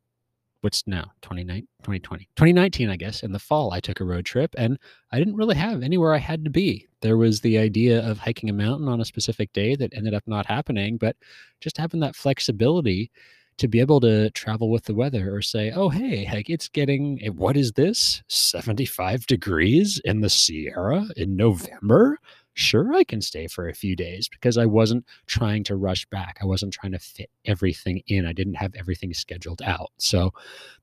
what's 0.67 0.85
now 0.85 1.09
2019 1.21 1.65
2020 1.79 2.27
2019 2.35 2.89
i 2.89 2.97
guess 2.97 3.23
in 3.23 3.31
the 3.31 3.39
fall 3.39 3.71
i 3.71 3.79
took 3.79 4.01
a 4.01 4.03
road 4.03 4.25
trip 4.25 4.53
and 4.57 4.77
i 5.13 5.17
didn't 5.17 5.37
really 5.37 5.55
have 5.55 5.81
anywhere 5.81 6.13
i 6.13 6.17
had 6.17 6.43
to 6.43 6.49
be 6.49 6.85
there 7.01 7.15
was 7.15 7.39
the 7.39 7.57
idea 7.57 8.05
of 8.05 8.17
hiking 8.17 8.49
a 8.49 8.53
mountain 8.53 8.89
on 8.89 8.99
a 8.99 9.05
specific 9.05 9.53
day 9.53 9.77
that 9.77 9.93
ended 9.93 10.13
up 10.13 10.23
not 10.27 10.45
happening 10.45 10.97
but 10.97 11.15
just 11.61 11.77
having 11.77 12.01
that 12.01 12.17
flexibility 12.17 13.09
to 13.57 13.69
be 13.69 13.79
able 13.79 14.01
to 14.01 14.29
travel 14.31 14.69
with 14.69 14.83
the 14.83 14.93
weather 14.93 15.33
or 15.33 15.41
say, 15.41 15.71
oh, 15.71 15.89
hey, 15.89 16.29
like 16.31 16.47
it's 16.47 16.69
getting, 16.69 17.19
eh, 17.23 17.29
what 17.29 17.57
is 17.57 17.71
this? 17.71 18.21
75 18.27 19.25
degrees 19.25 19.99
in 20.05 20.21
the 20.21 20.29
Sierra 20.29 21.07
in 21.15 21.35
November? 21.35 22.19
Sure, 22.59 22.95
I 22.95 23.03
can 23.03 23.21
stay 23.21 23.47
for 23.47 23.69
a 23.69 23.73
few 23.73 23.95
days 23.95 24.27
because 24.27 24.57
I 24.57 24.65
wasn't 24.65 25.05
trying 25.27 25.63
to 25.65 25.75
rush 25.75 26.05
back. 26.07 26.39
I 26.41 26.45
wasn't 26.45 26.73
trying 26.73 26.91
to 26.93 26.99
fit 26.99 27.29
everything 27.45 28.01
in. 28.07 28.25
I 28.25 28.33
didn't 28.33 28.55
have 28.55 28.73
everything 28.75 29.13
scheduled 29.13 29.61
out. 29.61 29.91
So 29.97 30.31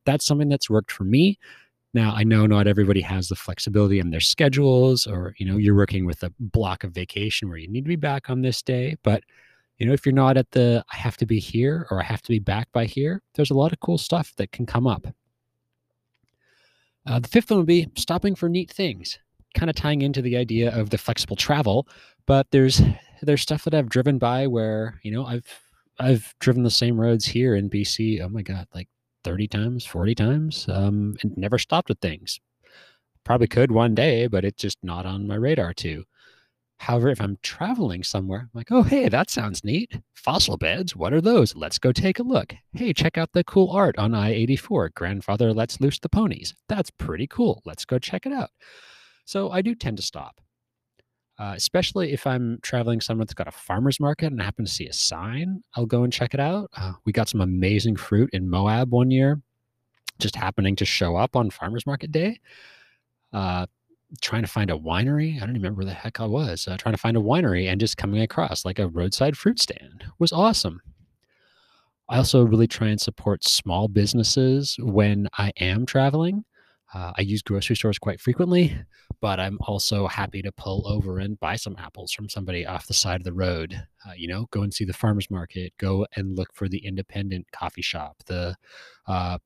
that's 0.05 0.25
something 0.27 0.49
that's 0.49 0.71
worked 0.71 0.93
for 0.93 1.05
me. 1.05 1.39
Now, 1.95 2.15
I 2.15 2.25
know 2.25 2.47
not 2.47 2.69
everybody 2.69 3.01
has 3.03 3.29
the 3.29 3.37
flexibility 3.37 4.01
in 4.01 4.11
their 4.11 4.21
schedules, 4.21 5.07
or, 5.07 5.35
you 5.39 5.47
know, 5.47 5.57
you're 5.57 5.77
working 5.77 6.07
with 6.07 6.23
a 6.25 6.33
block 6.41 6.85
of 6.85 6.93
vacation 6.93 7.49
where 7.49 7.59
you 7.59 7.69
need 7.69 7.85
to 7.87 7.89
be 7.89 7.97
back 7.97 8.31
on 8.31 8.43
this 8.43 8.63
day, 8.63 8.97
but 9.05 9.25
You 9.79 9.87
know, 9.87 9.95
if 9.95 10.07
you're 10.07 10.15
not 10.15 10.39
at 10.39 10.51
the 10.53 10.85
I 10.93 10.97
have 10.99 11.19
to 11.19 11.27
be 11.27 11.41
here 11.41 11.87
or 11.91 12.01
I 12.01 12.05
have 12.05 12.23
to 12.25 12.31
be 12.31 12.41
back 12.41 12.69
by 12.73 12.87
here, 12.87 13.23
there's 13.35 13.53
a 13.53 13.55
lot 13.55 13.73
of 13.73 13.81
cool 13.81 13.99
stuff 13.99 14.35
that 14.39 14.53
can 14.53 14.67
come 14.67 14.87
up. 14.89 15.07
Uh, 17.07 17.19
the 17.19 17.29
fifth 17.29 17.51
one 17.51 17.59
would 17.61 17.67
be 17.67 17.89
stopping 17.97 18.35
for 18.35 18.49
neat 18.49 18.71
things, 18.71 19.19
kind 19.55 19.71
of 19.71 19.77
tying 19.77 20.03
into 20.03 20.23
the 20.23 20.37
idea 20.37 20.77
of 20.77 20.91
the 20.91 20.99
flexible 20.99 21.37
travel. 21.37 21.89
But 22.27 22.47
there's 22.51 22.83
there's 23.23 23.43
stuff 23.43 23.65
that 23.65 23.75
I've 23.75 23.89
driven 23.89 24.19
by 24.19 24.47
where 24.47 25.01
you 25.03 25.11
know 25.11 25.25
I've 25.27 25.47
I've 25.99 26.35
driven 26.41 26.63
the 26.63 26.71
same 26.71 27.01
roads 27.01 27.25
here 27.25 27.55
in 27.55 27.71
BC. 27.71 28.21
Oh 28.21 28.29
my 28.29 28.43
god, 28.43 28.67
like 28.75 28.89
30 29.25 29.49
times, 29.49 29.87
40 29.87 30.15
times, 30.15 30.67
um, 30.69 31.17
and 31.23 31.37
never 31.37 31.59
stopped 31.59 31.91
at 31.91 32.01
things. 32.01 32.41
Probably 33.25 33.47
could 33.47 33.73
one 33.73 33.95
day, 33.95 34.27
but 34.27 34.45
it's 34.45 34.61
just 34.61 34.79
not 34.83 35.07
on 35.07 35.27
my 35.27 35.37
radar 35.37 35.73
to. 35.75 36.05
However, 36.79 37.09
if 37.09 37.21
I'm 37.21 37.39
traveling 37.43 38.03
somewhere, 38.03 38.41
I'm 38.41 38.51
like, 38.53 38.71
oh, 38.71 38.83
hey, 38.83 39.09
that 39.09 39.31
sounds 39.31 39.65
neat. 39.65 40.01
Fossil 40.15 40.59
beds, 40.59 40.95
what 40.95 41.15
are 41.15 41.21
those? 41.21 41.55
Let's 41.57 41.79
go 41.79 41.93
take 41.93 42.19
a 42.19 42.23
look. 42.23 42.55
Hey, 42.75 42.93
check 42.93 43.17
out 43.17 43.33
the 43.33 43.45
cool 43.45 43.71
art 43.71 43.97
on 43.97 44.15
I 44.15 44.33
84. 44.33 44.91
Grandfather 44.95 45.53
lets 45.55 45.81
loose 45.81 45.99
the 45.99 46.09
ponies. 46.09 46.55
That's 46.69 46.91
pretty 46.91 47.27
cool. 47.27 47.63
Let's 47.65 47.85
go 47.85 47.99
check 47.99 48.27
it 48.27 48.33
out. 48.33 48.51
So 49.25 49.51
I 49.51 49.63
do 49.63 49.75
tend 49.75 49.97
to 49.97 50.03
stop, 50.03 50.41
uh, 51.39 51.55
especially 51.57 52.13
if 52.13 52.27
I'm 52.27 52.59
traveling 52.63 53.01
somewhere 53.01 53.25
that's 53.25 53.35
got 53.35 53.49
a 53.49 53.53
farmer's 53.53 53.99
market 53.99 54.33
and 54.33 54.41
I 54.41 54.45
happen 54.45 54.65
to 54.65 54.71
see 54.71 54.87
a 54.87 54.93
sign. 54.93 55.63
I'll 55.75 55.87
go 55.87 56.05
and 56.05 56.13
check 56.13 56.35
it 56.35 56.41
out. 56.41 56.71
Uh, 56.77 56.93
we 57.05 57.13
got 57.13 57.29
some 57.29 57.41
amazing 57.41 57.97
fruit 57.97 58.31
in 58.33 58.49
Moab 58.49 58.93
one 58.93 59.11
year, 59.11 59.41
just 60.19 60.37
happening 60.37 60.77
to 60.77 60.85
show 60.85 61.17
up 61.17 61.37
on 61.37 61.51
farmer's 61.51 61.87
market 61.87 62.13
day. 62.13 62.39
Uh, 63.33 63.67
trying 64.21 64.43
to 64.43 64.49
find 64.49 64.71
a 64.71 64.75
winery. 64.75 65.37
I 65.37 65.41
don't 65.41 65.55
remember 65.55 65.79
where 65.79 65.87
the 65.87 65.95
heck 65.95 66.21
I 66.21 66.27
was. 66.27 66.69
Uh, 66.69 66.77
trying 66.77 66.95
to 66.95 67.01
find 67.01 67.17
a 67.17 67.21
winery 67.21 67.67
and 67.67 67.81
just 67.81 67.97
coming 67.97 68.21
across 68.21 68.65
like 68.65 68.79
a 68.79 68.89
roadside 68.89 69.37
fruit 69.37 69.59
stand 69.61 70.05
was 70.19 70.33
awesome. 70.33 70.81
I 72.09 72.19
also 72.19 72.45
really 72.45 72.67
try 72.67 72.89
and 72.89 73.01
support 73.01 73.45
small 73.45 73.89
businesses 73.89 74.77
when 74.79 75.29
I 75.39 75.53
am 75.59 75.87
traveling. 75.87 76.45
Uh, 76.95 77.13
I 77.19 77.23
use 77.23 77.43
grocery 77.43 77.75
stores 77.75 77.99
quite 77.99 78.21
frequently, 78.21 78.77
but 79.21 79.41
I'm 79.41 79.59
also 79.63 80.07
happy 80.07 80.43
to 80.43 80.53
pull 80.53 80.87
over 80.87 81.19
and 81.19 81.39
buy 81.41 81.57
some 81.57 81.75
apples 81.77 82.13
from 82.13 82.29
somebody 82.29 82.65
off 82.65 82.87
the 82.87 82.95
side 82.95 83.21
of 83.21 83.25
the 83.25 83.33
road. 83.33 83.75
Uh, 84.07 84.13
you 84.17 84.29
know, 84.29 84.47
go 84.53 84.63
and 84.63 84.73
see 84.73 84.85
the 84.85 84.93
farmer's 84.93 85.29
market, 85.31 85.73
go 85.79 86.07
and 86.15 86.37
look 86.37 86.55
for 86.55 86.69
the 86.69 86.79
independent 86.87 87.51
coffee 87.51 87.83
shop, 87.83 88.17
the 88.27 88.55
uh, 89.09 89.39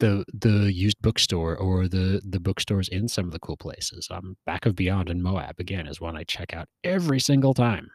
the 0.00 0.24
the 0.34 0.72
used 0.72 1.00
bookstore 1.00 1.56
or 1.56 1.86
the 1.86 2.20
the 2.28 2.40
bookstores 2.40 2.88
in 2.88 3.06
some 3.06 3.26
of 3.26 3.30
the 3.30 3.38
cool 3.38 3.56
places. 3.56 4.08
Um, 4.10 4.36
Back 4.44 4.66
of 4.66 4.74
Beyond 4.74 5.10
in 5.10 5.22
Moab 5.22 5.60
again 5.60 5.86
is 5.86 6.00
one 6.00 6.16
I 6.16 6.24
check 6.24 6.52
out 6.54 6.68
every 6.82 7.20
single 7.20 7.54
time. 7.54 7.88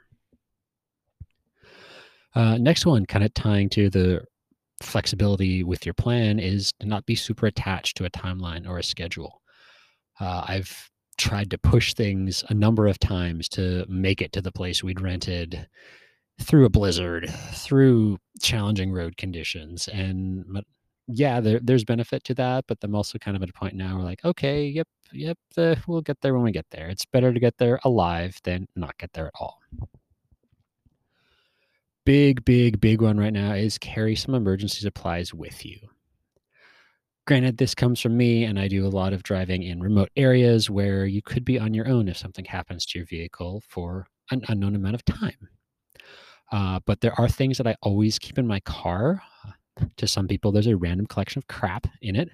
Uh, 2.34 2.58
next 2.58 2.86
one, 2.86 3.06
kind 3.06 3.26
of 3.26 3.34
tying 3.34 3.70
to 3.70 3.90
the 3.90 4.24
flexibility 4.82 5.64
with 5.64 5.86
your 5.86 5.94
plan, 5.94 6.40
is 6.40 6.74
to 6.80 6.88
not 6.88 7.06
be 7.06 7.16
super 7.16 7.46
attached 7.46 7.98
to 7.98 8.06
a 8.06 8.10
timeline 8.10 8.68
or 8.68 8.78
a 8.78 8.84
schedule. 8.84 9.42
Uh, 10.20 10.46
I've 10.48 10.90
tried 11.18 11.50
to 11.52 11.58
push 11.58 11.94
things 11.94 12.44
a 12.50 12.54
number 12.54 12.88
of 12.88 13.00
times 13.00 13.50
to 13.50 13.86
make 13.90 14.22
it 14.22 14.32
to 14.34 14.42
the 14.42 14.52
place 14.52 14.84
we'd 14.84 15.02
rented 15.02 15.68
through 16.42 16.66
a 16.66 16.70
blizzard, 16.70 17.30
through 17.52 18.18
challenging 18.42 18.92
road 18.92 19.18
conditions, 19.18 19.88
and 19.90 20.46
yeah, 21.12 21.40
there, 21.40 21.60
there's 21.62 21.84
benefit 21.84 22.24
to 22.26 22.34
that, 22.36 22.66
but 22.68 22.78
I'm 22.84 22.96
also 22.96 23.18
kind 23.18 23.36
of 23.36 23.42
at 23.44 23.50
a 23.50 23.54
point 23.54 23.74
now 23.74 23.96
where 23.96 24.06
like, 24.06 24.24
okay, 24.24 24.68
yep, 24.68 24.88
yep, 25.12 25.38
we'll 25.88 26.02
get 26.02 26.22
there 26.22 26.36
when 26.36 26.44
we 26.44 26.52
get 26.52 26.68
there. 26.70 26.88
It's 26.88 27.06
better 27.06 27.34
to 27.34 27.40
get 27.40 27.58
there 27.58 27.80
alive 27.84 28.38
than 28.44 28.68
not 28.76 28.98
get 29.00 29.12
there 29.14 29.28
at 29.28 29.34
all. 29.40 29.60
Big, 32.06 32.44
big, 32.46 32.80
big 32.80 33.02
one 33.02 33.18
right 33.18 33.34
now 33.34 33.54
is 33.54 33.78
carry 33.78 34.16
some 34.16 34.34
emergency 34.34 34.82
supplies 34.82 35.34
with 35.34 35.66
you. 35.66 35.78
Granted, 37.28 37.58
this 37.58 37.76
comes 37.76 38.00
from 38.00 38.18
me, 38.18 38.46
and 38.46 38.60
I 38.60 38.68
do 38.68 38.86
a 38.86 38.90
lot 38.90 39.14
of 39.14 39.22
driving 39.22 39.62
in 39.62 39.82
remote 39.82 40.10
areas 40.16 40.70
where 40.70 41.06
you 41.06 41.22
could 41.22 41.46
be 41.46 41.60
on 41.60 41.76
your 41.76 41.88
own 41.88 42.08
if 42.08 42.18
something 42.18 42.46
happens 42.46 42.86
to 42.88 43.00
your 43.00 43.06
vehicle 43.06 43.62
for 43.68 44.08
an 44.32 44.42
unknown 44.48 44.76
amount 44.76 44.96
of 44.96 45.06
time. 45.06 45.50
Uh, 46.52 46.80
but 46.86 47.02
there 47.02 47.14
are 47.20 47.30
things 47.30 47.58
that 47.60 47.68
I 47.68 47.76
always 47.84 48.18
keep 48.18 48.40
in 48.40 48.48
my 48.48 48.60
car 48.62 49.22
to 49.98 50.08
some 50.08 50.28
people, 50.28 50.52
there's 50.52 50.68
a 50.68 50.76
random 50.76 51.06
collection 51.06 51.40
of 51.40 51.48
crap 51.48 51.88
in 52.02 52.16
it, 52.16 52.30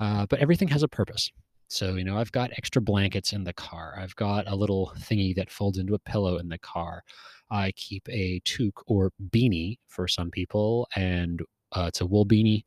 uh, 0.00 0.26
but 0.28 0.40
everything 0.40 0.68
has 0.68 0.82
a 0.82 0.88
purpose. 0.88 1.30
So, 1.68 1.94
you 1.94 2.04
know, 2.04 2.16
I've 2.16 2.32
got 2.32 2.50
extra 2.56 2.80
blankets 2.80 3.32
in 3.32 3.44
the 3.44 3.52
car. 3.52 3.98
I've 4.00 4.16
got 4.16 4.50
a 4.50 4.56
little 4.56 4.92
thingy 4.98 5.34
that 5.36 5.50
folds 5.50 5.78
into 5.78 5.94
a 5.94 5.98
pillow 5.98 6.38
in 6.38 6.48
the 6.48 6.58
car. 6.58 7.02
I 7.50 7.72
keep 7.72 8.08
a 8.10 8.40
toque 8.40 8.82
or 8.86 9.12
beanie 9.30 9.78
for 9.86 10.08
some 10.08 10.30
people, 10.30 10.88
and 10.96 11.40
uh, 11.72 11.86
it's 11.88 12.00
a 12.00 12.06
wool 12.06 12.26
beanie, 12.26 12.64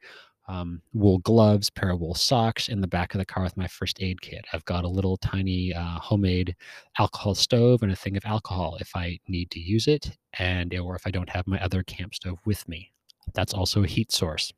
um, 0.48 0.82
wool 0.94 1.20
gloves, 1.20 1.70
pair 1.70 1.92
of 1.92 2.02
wool 2.02 2.16
socks 2.16 2.68
in 2.68 2.82
the 2.82 2.88
back 2.88 3.14
of 3.14 3.20
the 3.20 3.26
car 3.26 3.44
with 3.44 3.58
my 3.58 3.68
first 3.68 4.02
aid 4.02 4.22
kit. 4.22 4.46
I've 4.54 4.66
got 4.66 4.84
a 4.84 4.90
little 4.90 5.18
tiny 5.18 5.74
uh, 5.74 6.00
homemade 6.00 6.56
alcohol 7.00 7.36
stove 7.36 7.84
and 7.84 7.92
a 7.92 7.96
thing 7.96 8.18
of 8.18 8.26
alcohol 8.26 8.78
if 8.82 8.96
I 8.96 9.20
need 9.28 9.52
to 9.52 9.60
use 9.60 9.88
it, 9.88 10.18
and 10.40 10.74
or 10.78 10.96
if 10.96 11.06
I 11.06 11.12
don't 11.12 11.30
have 11.30 11.48
my 11.48 11.62
other 11.64 11.84
camp 11.84 12.16
stove 12.16 12.40
with 12.46 12.68
me. 12.68 12.92
That's 13.34 13.54
also 13.54 13.84
a 13.84 13.88
heat 13.88 14.12
source. 14.12 14.52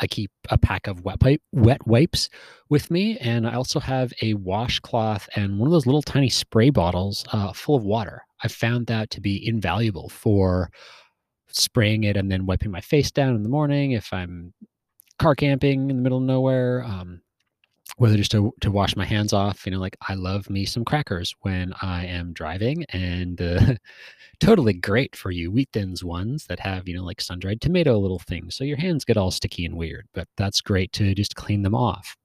I 0.00 0.06
keep 0.06 0.30
a 0.48 0.56
pack 0.56 0.86
of 0.86 1.04
wet 1.04 1.20
pipe, 1.20 1.42
wet 1.52 1.86
wipes 1.86 2.30
with 2.70 2.90
me, 2.90 3.18
and 3.18 3.46
I 3.46 3.54
also 3.54 3.78
have 3.78 4.12
a 4.22 4.32
washcloth 4.34 5.28
and 5.36 5.58
one 5.58 5.66
of 5.66 5.72
those 5.72 5.84
little 5.86 6.02
tiny 6.02 6.30
spray 6.30 6.70
bottles 6.70 7.24
uh, 7.32 7.52
full 7.52 7.76
of 7.76 7.84
water. 7.84 8.22
I 8.42 8.48
found 8.48 8.86
that 8.86 9.10
to 9.10 9.20
be 9.20 9.46
invaluable 9.46 10.08
for 10.08 10.70
spraying 11.48 12.04
it 12.04 12.16
and 12.16 12.30
then 12.30 12.46
wiping 12.46 12.70
my 12.70 12.80
face 12.80 13.10
down 13.10 13.34
in 13.34 13.42
the 13.42 13.48
morning 13.48 13.92
if 13.92 14.12
I'm 14.12 14.52
car 15.18 15.34
camping 15.34 15.90
in 15.90 15.96
the 15.96 16.02
middle 16.02 16.18
of 16.18 16.24
nowhere. 16.24 16.84
Um, 16.84 17.20
whether 17.96 18.16
just 18.16 18.30
to, 18.30 18.52
to 18.60 18.70
wash 18.70 18.96
my 18.96 19.04
hands 19.04 19.32
off, 19.32 19.66
you 19.66 19.72
know, 19.72 19.78
like 19.80 19.96
I 20.08 20.14
love 20.14 20.48
me 20.48 20.64
some 20.64 20.84
crackers 20.84 21.34
when 21.40 21.74
I 21.82 22.06
am 22.06 22.32
driving, 22.32 22.84
and 22.90 23.40
uh, 23.40 23.74
totally 24.40 24.72
great 24.72 25.16
for 25.16 25.30
you 25.30 25.50
wheat 25.50 25.68
thins 25.72 26.02
ones 26.04 26.46
that 26.46 26.60
have, 26.60 26.88
you 26.88 26.96
know, 26.96 27.04
like 27.04 27.20
sun 27.20 27.40
dried 27.40 27.60
tomato 27.60 27.98
little 27.98 28.18
things. 28.18 28.54
So 28.54 28.64
your 28.64 28.78
hands 28.78 29.04
get 29.04 29.16
all 29.16 29.30
sticky 29.30 29.66
and 29.66 29.76
weird, 29.76 30.06
but 30.14 30.28
that's 30.36 30.60
great 30.60 30.92
to 30.94 31.14
just 31.14 31.34
clean 31.34 31.62
them 31.62 31.74
off. 31.74 32.16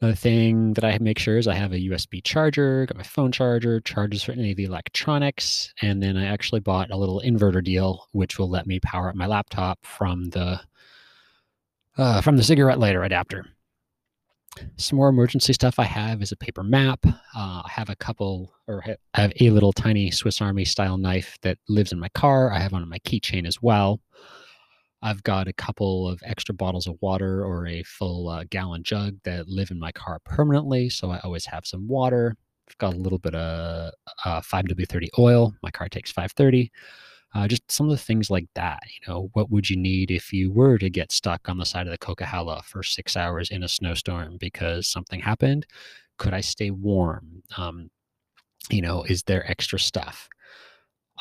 Another 0.00 0.16
thing 0.16 0.72
that 0.74 0.84
I 0.84 0.96
make 0.98 1.18
sure 1.18 1.36
is 1.36 1.46
I 1.46 1.54
have 1.54 1.72
a 1.72 1.78
USB 1.78 2.24
charger, 2.24 2.86
got 2.86 2.96
my 2.96 3.02
phone 3.02 3.32
charger, 3.32 3.80
charges 3.80 4.22
for 4.22 4.32
any 4.32 4.52
of 4.52 4.56
the 4.56 4.64
electronics, 4.64 5.74
and 5.82 6.02
then 6.02 6.16
I 6.16 6.24
actually 6.24 6.60
bought 6.60 6.90
a 6.90 6.96
little 6.96 7.20
inverter 7.22 7.62
deal, 7.62 8.08
which 8.12 8.38
will 8.38 8.48
let 8.48 8.66
me 8.66 8.80
power 8.80 9.10
up 9.10 9.14
my 9.14 9.26
laptop 9.26 9.78
from 9.84 10.30
the 10.30 10.60
uh, 11.98 12.22
from 12.22 12.38
the 12.38 12.42
cigarette 12.42 12.78
lighter 12.78 13.02
adapter. 13.02 13.44
Some 14.76 14.96
more 14.96 15.10
emergency 15.10 15.52
stuff 15.52 15.78
I 15.78 15.84
have 15.84 16.22
is 16.22 16.32
a 16.32 16.36
paper 16.36 16.62
map. 16.62 17.00
Uh, 17.04 17.62
I 17.64 17.68
have 17.68 17.90
a 17.90 17.96
couple, 17.96 18.54
or 18.66 18.82
I 19.14 19.20
have 19.20 19.32
a 19.38 19.50
little 19.50 19.72
tiny 19.72 20.10
Swiss 20.10 20.40
Army 20.40 20.64
style 20.64 20.96
knife 20.96 21.36
that 21.42 21.58
lives 21.68 21.92
in 21.92 22.00
my 22.00 22.08
car. 22.08 22.50
I 22.50 22.58
have 22.58 22.72
one 22.72 22.82
on 22.82 22.88
my 22.88 22.98
keychain 23.00 23.46
as 23.46 23.60
well. 23.60 24.00
I've 25.02 25.22
got 25.22 25.48
a 25.48 25.52
couple 25.52 26.08
of 26.08 26.20
extra 26.24 26.54
bottles 26.54 26.86
of 26.86 26.96
water 27.00 27.44
or 27.44 27.66
a 27.66 27.82
full 27.84 28.28
uh, 28.28 28.44
gallon 28.50 28.82
jug 28.82 29.16
that 29.24 29.48
live 29.48 29.70
in 29.70 29.78
my 29.78 29.92
car 29.92 30.18
permanently, 30.24 30.88
so 30.90 31.10
I 31.10 31.20
always 31.20 31.46
have 31.46 31.66
some 31.66 31.88
water. 31.88 32.36
I've 32.68 32.78
got 32.78 32.94
a 32.94 32.98
little 32.98 33.18
bit 33.18 33.34
of 33.34 33.92
uh, 34.24 34.40
5W30 34.42 35.08
oil. 35.18 35.54
My 35.62 35.70
car 35.70 35.88
takes 35.88 36.12
530 36.12 36.70
uh, 37.34 37.46
just 37.46 37.70
some 37.70 37.86
of 37.86 37.96
the 37.96 38.02
things 38.02 38.30
like 38.30 38.48
that. 38.54 38.82
You 38.86 39.12
know, 39.12 39.30
what 39.34 39.50
would 39.50 39.70
you 39.70 39.76
need 39.76 40.10
if 40.10 40.32
you 40.32 40.50
were 40.50 40.78
to 40.78 40.90
get 40.90 41.12
stuck 41.12 41.48
on 41.48 41.58
the 41.58 41.64
side 41.64 41.86
of 41.86 41.92
the 41.92 41.98
Coquihalla 41.98 42.64
for 42.64 42.82
six 42.82 43.16
hours 43.16 43.50
in 43.50 43.62
a 43.62 43.68
snowstorm 43.68 44.36
because 44.38 44.88
something 44.88 45.20
happened? 45.20 45.66
Could 46.18 46.34
I 46.34 46.40
stay 46.40 46.70
warm? 46.70 47.42
Um, 47.56 47.90
you 48.68 48.82
know, 48.82 49.04
is 49.04 49.22
there 49.24 49.48
extra 49.50 49.78
stuff? 49.78 50.28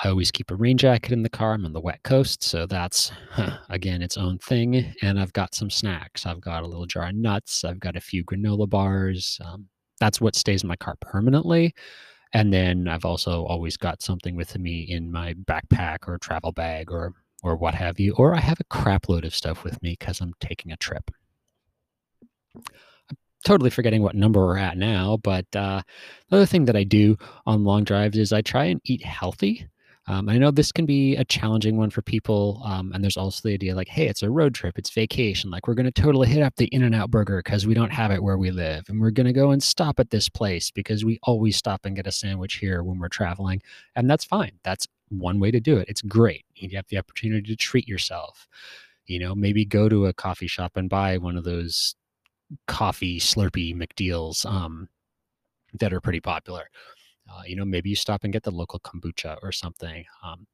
I 0.01 0.07
always 0.07 0.31
keep 0.31 0.49
a 0.49 0.55
rain 0.55 0.77
jacket 0.77 1.11
in 1.11 1.23
the 1.23 1.29
car. 1.29 1.53
I'm 1.53 1.65
on 1.65 1.73
the 1.73 1.81
wet 1.81 2.01
coast, 2.03 2.41
so 2.41 2.65
that's 2.65 3.11
huh, 3.31 3.57
again 3.69 4.01
its 4.01 4.17
own 4.17 4.37
thing. 4.37 4.93
And 5.01 5.19
I've 5.19 5.33
got 5.33 5.53
some 5.53 5.69
snacks. 5.69 6.25
I've 6.25 6.39
got 6.39 6.63
a 6.63 6.67
little 6.67 6.85
jar 6.85 7.09
of 7.09 7.15
nuts. 7.15 7.65
I've 7.65 7.81
got 7.81 7.97
a 7.97 8.01
few 8.01 8.23
granola 8.23 8.69
bars. 8.69 9.39
Um, 9.43 9.67
that's 9.99 10.21
what 10.21 10.35
stays 10.35 10.63
in 10.63 10.69
my 10.69 10.77
car 10.77 10.95
permanently. 11.01 11.73
And 12.33 12.53
then 12.53 12.87
I've 12.87 13.05
also 13.05 13.43
always 13.45 13.75
got 13.75 14.01
something 14.01 14.35
with 14.35 14.57
me 14.57 14.85
in 14.89 15.11
my 15.11 15.33
backpack 15.33 16.07
or 16.07 16.17
travel 16.17 16.51
bag 16.53 16.91
or 16.91 17.13
or 17.43 17.57
what 17.57 17.73
have 17.75 17.99
you. 17.99 18.13
Or 18.15 18.33
I 18.35 18.39
have 18.39 18.59
a 18.59 18.65
crap 18.65 19.09
load 19.09 19.25
of 19.25 19.35
stuff 19.35 19.63
with 19.63 19.81
me 19.81 19.97
because 19.99 20.21
I'm 20.21 20.33
taking 20.39 20.71
a 20.71 20.77
trip. 20.77 21.11
I'm 22.55 23.17
totally 23.45 23.69
forgetting 23.69 24.01
what 24.01 24.15
number 24.15 24.45
we're 24.45 24.57
at 24.57 24.77
now, 24.77 25.17
but 25.23 25.45
uh, 25.55 25.81
the 26.29 26.37
other 26.37 26.45
thing 26.45 26.65
that 26.65 26.75
I 26.75 26.83
do 26.83 27.17
on 27.45 27.63
long 27.63 27.83
drives 27.83 28.17
is 28.17 28.31
I 28.31 28.41
try 28.41 28.65
and 28.65 28.81
eat 28.85 29.03
healthy. 29.03 29.67
Um, 30.09 30.27
I 30.27 30.39
know 30.39 30.49
this 30.49 30.71
can 30.71 30.87
be 30.87 31.15
a 31.15 31.23
challenging 31.23 31.77
one 31.77 31.91
for 31.91 32.01
people. 32.01 32.61
Um, 32.65 32.91
and 32.93 33.03
there's 33.03 33.15
also 33.15 33.47
the 33.47 33.53
idea 33.53 33.75
like, 33.75 33.87
hey, 33.87 34.07
it's 34.07 34.23
a 34.23 34.29
road 34.31 34.55
trip, 34.55 34.79
it's 34.79 34.89
vacation. 34.89 35.51
Like, 35.51 35.67
we're 35.67 35.75
going 35.75 35.91
to 35.91 36.01
totally 36.01 36.27
hit 36.27 36.41
up 36.41 36.55
the 36.55 36.65
In 36.65 36.83
N 36.83 36.95
Out 36.95 37.11
burger 37.11 37.41
because 37.45 37.67
we 37.67 37.75
don't 37.75 37.91
have 37.91 38.09
it 38.09 38.23
where 38.23 38.37
we 38.39 38.49
live. 38.49 38.89
And 38.89 38.99
we're 38.99 39.11
going 39.11 39.27
to 39.27 39.33
go 39.33 39.51
and 39.51 39.61
stop 39.61 39.99
at 39.99 40.09
this 40.09 40.27
place 40.27 40.71
because 40.71 41.05
we 41.05 41.19
always 41.21 41.57
stop 41.57 41.85
and 41.85 41.95
get 41.95 42.07
a 42.07 42.11
sandwich 42.11 42.55
here 42.55 42.81
when 42.81 42.97
we're 42.97 43.07
traveling. 43.07 43.61
And 43.95 44.09
that's 44.09 44.25
fine. 44.25 44.53
That's 44.63 44.87
one 45.09 45.39
way 45.39 45.51
to 45.51 45.59
do 45.59 45.77
it. 45.77 45.87
It's 45.87 46.01
great. 46.01 46.43
You 46.55 46.75
have 46.75 46.87
the 46.89 46.97
opportunity 46.97 47.47
to 47.47 47.55
treat 47.55 47.87
yourself. 47.87 48.47
You 49.05 49.19
know, 49.19 49.35
maybe 49.35 49.63
go 49.63 49.89
to 49.89 50.07
a 50.07 50.13
coffee 50.13 50.47
shop 50.47 50.75
and 50.75 50.89
buy 50.89 51.19
one 51.19 51.37
of 51.37 51.43
those 51.43 51.93
coffee 52.67 53.19
Slurpee 53.19 53.75
McDeals 53.75 54.43
um, 54.45 54.89
that 55.79 55.93
are 55.93 56.01
pretty 56.01 56.19
popular. 56.19 56.69
Uh, 57.31 57.41
you 57.45 57.55
know, 57.55 57.65
maybe 57.65 57.89
you 57.89 57.95
stop 57.95 58.23
and 58.23 58.33
get 58.33 58.43
the 58.43 58.51
local 58.51 58.79
kombucha 58.79 59.37
or 59.41 59.51
something. 59.51 60.05
Um, 60.23 60.47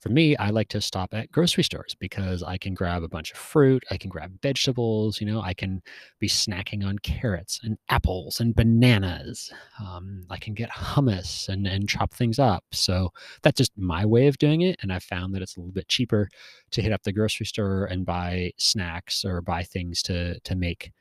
for 0.00 0.10
me, 0.10 0.36
I 0.36 0.50
like 0.50 0.68
to 0.68 0.80
stop 0.80 1.14
at 1.14 1.32
grocery 1.32 1.64
stores 1.64 1.96
because 1.98 2.42
I 2.42 2.58
can 2.58 2.74
grab 2.74 3.02
a 3.02 3.08
bunch 3.08 3.32
of 3.32 3.38
fruit, 3.38 3.82
I 3.90 3.96
can 3.96 4.10
grab 4.10 4.32
vegetables, 4.42 5.20
you 5.20 5.26
know, 5.26 5.40
I 5.40 5.54
can 5.54 5.82
be 6.18 6.28
snacking 6.28 6.84
on 6.84 6.98
carrots 6.98 7.60
and 7.62 7.78
apples 7.88 8.40
and 8.40 8.54
bananas. 8.54 9.52
Um, 9.80 10.24
I 10.28 10.36
can 10.36 10.52
get 10.54 10.70
hummus 10.70 11.48
and, 11.48 11.66
and 11.66 11.88
chop 11.88 12.12
things 12.12 12.38
up. 12.38 12.64
So 12.72 13.10
that's 13.42 13.56
just 13.58 13.72
my 13.76 14.04
way 14.04 14.26
of 14.26 14.38
doing 14.38 14.60
it. 14.60 14.76
And 14.82 14.92
I 14.92 14.98
found 14.98 15.34
that 15.34 15.42
it's 15.42 15.56
a 15.56 15.60
little 15.60 15.72
bit 15.72 15.88
cheaper 15.88 16.28
to 16.72 16.82
hit 16.82 16.92
up 16.92 17.02
the 17.02 17.12
grocery 17.12 17.46
store 17.46 17.86
and 17.86 18.04
buy 18.04 18.52
snacks 18.58 19.24
or 19.24 19.40
buy 19.40 19.62
things 19.62 20.02
to 20.02 20.38
to 20.40 20.54
make 20.54 20.92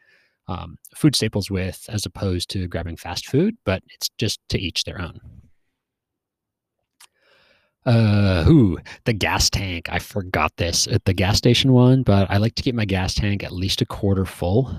um, 0.47 0.77
food 0.95 1.15
staples 1.15 1.49
with 1.49 1.85
as 1.89 2.05
opposed 2.05 2.49
to 2.51 2.67
grabbing 2.67 2.97
fast 2.97 3.27
food, 3.27 3.55
but 3.65 3.83
it's 3.93 4.09
just 4.17 4.39
to 4.49 4.59
each 4.59 4.83
their 4.83 5.01
own. 5.01 5.19
Uh, 7.85 8.43
who 8.43 8.79
the 9.05 9.13
gas 9.13 9.49
tank? 9.49 9.89
I 9.91 9.99
forgot 9.99 10.55
this 10.55 10.87
at 10.87 11.03
the 11.05 11.13
gas 11.13 11.37
station 11.37 11.73
one, 11.73 12.03
but 12.03 12.29
I 12.31 12.37
like 12.37 12.55
to 12.55 12.63
keep 12.63 12.75
my 12.75 12.85
gas 12.85 13.13
tank 13.13 13.43
at 13.43 13.51
least 13.51 13.81
a 13.81 13.85
quarter 13.85 14.25
full, 14.25 14.73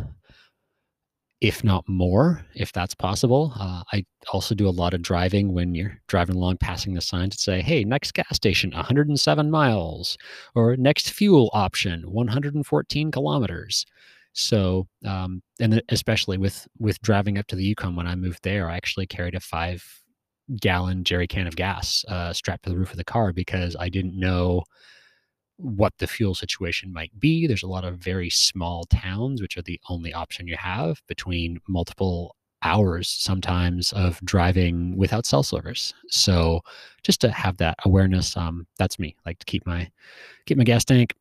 if 1.43 1.63
not 1.63 1.87
more, 1.87 2.47
if 2.55 2.73
that's 2.73 2.95
possible. 2.95 3.53
Uh, 3.61 3.83
I 3.93 4.07
also 4.33 4.55
do 4.55 4.67
a 4.67 4.71
lot 4.71 4.95
of 4.95 5.03
driving 5.03 5.53
when 5.53 5.75
you're 5.75 5.99
driving 6.09 6.37
along, 6.37 6.59
passing 6.59 6.95
the 6.95 7.03
signs 7.03 7.37
to 7.37 7.43
say, 7.43 7.61
"Hey, 7.61 7.85
next 7.85 8.15
gas 8.15 8.37
station, 8.37 8.71
107 8.73 9.51
miles," 9.51 10.17
or 10.55 10.75
"Next 10.77 11.11
fuel 11.11 11.51
option, 11.53 12.11
114 12.11 13.11
kilometers." 13.11 13.85
So, 14.35 14.87
um, 15.07 15.43
and 15.61 15.83
especially 15.89 16.39
with 16.39 16.67
with 16.79 17.01
driving 17.01 17.39
up 17.39 17.47
to 17.49 17.57
the 17.57 17.65
Yukon 17.65 17.97
when 17.97 18.07
I 18.07 18.17
moved 18.17 18.43
there, 18.43 18.69
I 18.69 18.77
actually 18.77 19.07
carried 19.07 19.35
a 19.35 19.41
five 19.41 19.85
gallon 20.61 21.05
jerry 21.05 21.27
can 21.27 21.47
of 21.47 21.57
gas 21.57 22.05
uh, 22.09 22.33
strapped 22.33 22.65
to 22.65 22.71
the 22.71 22.77
roof 22.77 22.91
of 22.91 22.99
the 22.99 23.05
car 23.05 23.33
because 23.33 23.77
I 23.79 23.89
didn't 23.89 24.19
know 24.19 24.65
what 25.57 25.93
the 25.99 26.07
fuel 26.07 26.35
situation 26.35 26.93
might 26.93 27.19
be. 27.19 27.47
There's 27.47 27.63
a 27.63 27.69
lot 27.69 27.85
of 27.85 27.99
very 27.99 28.29
small 28.29 28.85
towns, 28.87 29.41
which 29.41 29.57
are 29.57 29.63
the 29.63 29.81
only 29.89 30.13
option 30.13 30.49
you 30.49 30.57
have 30.57 31.01
between 31.07 31.61
multiple 31.69 32.37
hours 32.63 33.09
sometimes 33.09 33.93
of 33.93 34.19
driving 34.25 34.97
without 34.97 35.27
cell 35.27 35.43
service. 35.43 35.93
So 36.09 36.61
just 37.03 37.21
to 37.21 37.31
have 37.31 37.59
that 37.59 37.77
awareness, 37.85 38.37
um, 38.37 38.67
that's 38.79 38.99
me. 38.99 39.15
like 39.25 39.39
to 39.39 39.47
keep 39.47 39.65
my 39.67 39.91
keep 40.47 40.59
my 40.59 40.65
gas 40.65 40.85
tank 40.85 41.15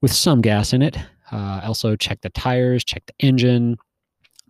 with 0.00 0.12
some 0.12 0.40
gas 0.40 0.72
in 0.72 0.80
it. 0.80 0.96
Uh, 1.32 1.60
also, 1.64 1.96
check 1.96 2.20
the 2.20 2.30
tires, 2.30 2.84
check 2.84 3.04
the 3.06 3.26
engine. 3.26 3.76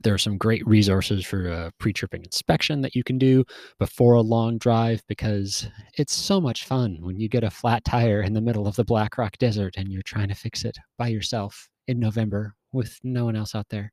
There 0.03 0.15
are 0.15 0.19
some 0.19 0.39
great 0.39 0.67
resources 0.67 1.27
for 1.27 1.47
a 1.49 1.73
pre 1.79 1.93
tripping 1.93 2.25
inspection 2.25 2.81
that 2.81 2.95
you 2.95 3.05
can 3.05 3.19
do 3.19 3.45
before 3.79 4.15
a 4.15 4.23
long 4.23 4.57
drive 4.57 5.03
because 5.09 5.69
it's 5.99 6.15
so 6.15 6.41
much 6.41 6.65
fun 6.65 6.97
when 7.01 7.19
you 7.21 7.29
get 7.29 7.45
a 7.45 7.51
flat 7.51 7.85
tire 7.85 8.23
in 8.23 8.33
the 8.33 8.41
middle 8.41 8.67
of 8.67 8.77
the 8.77 8.85
Black 8.85 9.19
Rock 9.19 9.37
Desert 9.39 9.75
and 9.77 9.93
you're 9.93 10.03
trying 10.03 10.29
to 10.29 10.35
fix 10.35 10.65
it 10.65 10.79
by 10.97 11.09
yourself 11.09 11.69
in 11.87 12.01
November 12.01 12.55
with 12.73 12.99
no 13.05 13.27
one 13.27 13.37
else 13.37 13.55
out 13.55 13.69
there. 13.69 13.93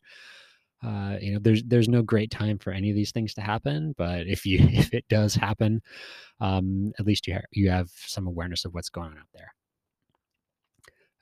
Uh, 0.83 1.17
you 1.19 1.33
know, 1.33 1.39
there's 1.41 1.63
there's 1.63 1.89
no 1.89 2.03
great 2.03 2.29
time 2.31 2.59
for 2.59 2.71
any 2.71 2.89
of 2.89 2.95
these 2.95 3.11
things 3.11 3.33
to 3.33 3.41
happen, 3.41 3.93
but 3.97 4.27
if 4.27 4.45
you 4.45 4.59
if 4.71 4.93
it 4.93 5.05
does 5.09 5.35
happen, 5.35 5.81
um, 6.39 6.91
at 6.99 7.05
least 7.05 7.27
you 7.27 7.33
ha- 7.33 7.41
you 7.51 7.69
have 7.69 7.89
some 7.93 8.27
awareness 8.27 8.63
of 8.65 8.73
what's 8.73 8.89
going 8.89 9.11
on 9.11 9.17
out 9.17 9.27
there. 9.33 9.51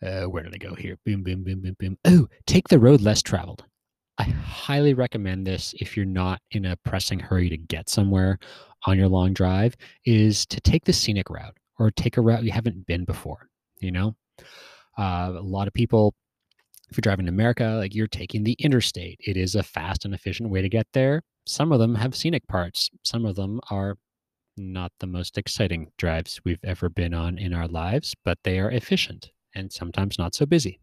Uh, 0.05 0.25
where 0.25 0.43
did 0.43 0.53
I 0.53 0.57
go 0.57 0.75
here? 0.75 0.97
Boom, 1.03 1.23
boom, 1.23 1.43
boom, 1.43 1.61
boom, 1.61 1.75
boom. 1.79 1.97
Oh, 2.05 2.27
take 2.45 2.67
the 2.67 2.79
road 2.79 3.01
less 3.01 3.23
traveled. 3.23 3.63
I 4.19 4.23
highly 4.23 4.93
recommend 4.93 5.47
this 5.47 5.73
if 5.79 5.97
you're 5.97 6.05
not 6.05 6.39
in 6.51 6.65
a 6.65 6.77
pressing 6.77 7.19
hurry 7.19 7.49
to 7.49 7.57
get 7.57 7.89
somewhere 7.89 8.37
on 8.85 8.97
your 8.97 9.07
long 9.07 9.33
drive, 9.33 9.75
is 10.05 10.45
to 10.45 10.61
take 10.61 10.85
the 10.85 10.93
scenic 10.93 11.29
route 11.29 11.57
or 11.79 11.89
take 11.89 12.17
a 12.17 12.21
route 12.21 12.43
you 12.43 12.51
haven't 12.51 12.85
been 12.85 13.03
before. 13.03 13.49
You 13.79 13.91
know, 13.91 14.15
uh, 14.97 15.33
a 15.35 15.41
lot 15.41 15.67
of 15.67 15.73
people, 15.73 16.13
if 16.89 16.97
you're 16.97 17.01
driving 17.01 17.25
to 17.25 17.31
America, 17.31 17.75
like 17.79 17.95
you're 17.95 18.07
taking 18.07 18.43
the 18.43 18.55
interstate. 18.59 19.19
It 19.25 19.37
is 19.37 19.55
a 19.55 19.63
fast 19.63 20.05
and 20.05 20.13
efficient 20.13 20.49
way 20.51 20.61
to 20.61 20.69
get 20.69 20.87
there. 20.93 21.23
Some 21.47 21.71
of 21.71 21.79
them 21.79 21.95
have 21.95 22.15
scenic 22.15 22.47
parts. 22.47 22.91
Some 23.03 23.25
of 23.25 23.35
them 23.35 23.59
are 23.71 23.97
not 24.55 24.91
the 24.99 25.07
most 25.07 25.37
exciting 25.37 25.91
drives 25.97 26.39
we've 26.45 26.63
ever 26.63 26.89
been 26.89 27.13
on 27.13 27.39
in 27.39 27.53
our 27.53 27.67
lives, 27.67 28.15
but 28.23 28.37
they 28.43 28.59
are 28.59 28.71
efficient 28.71 29.31
and 29.55 29.71
sometimes 29.71 30.19
not 30.19 30.35
so 30.35 30.45
busy. 30.45 30.79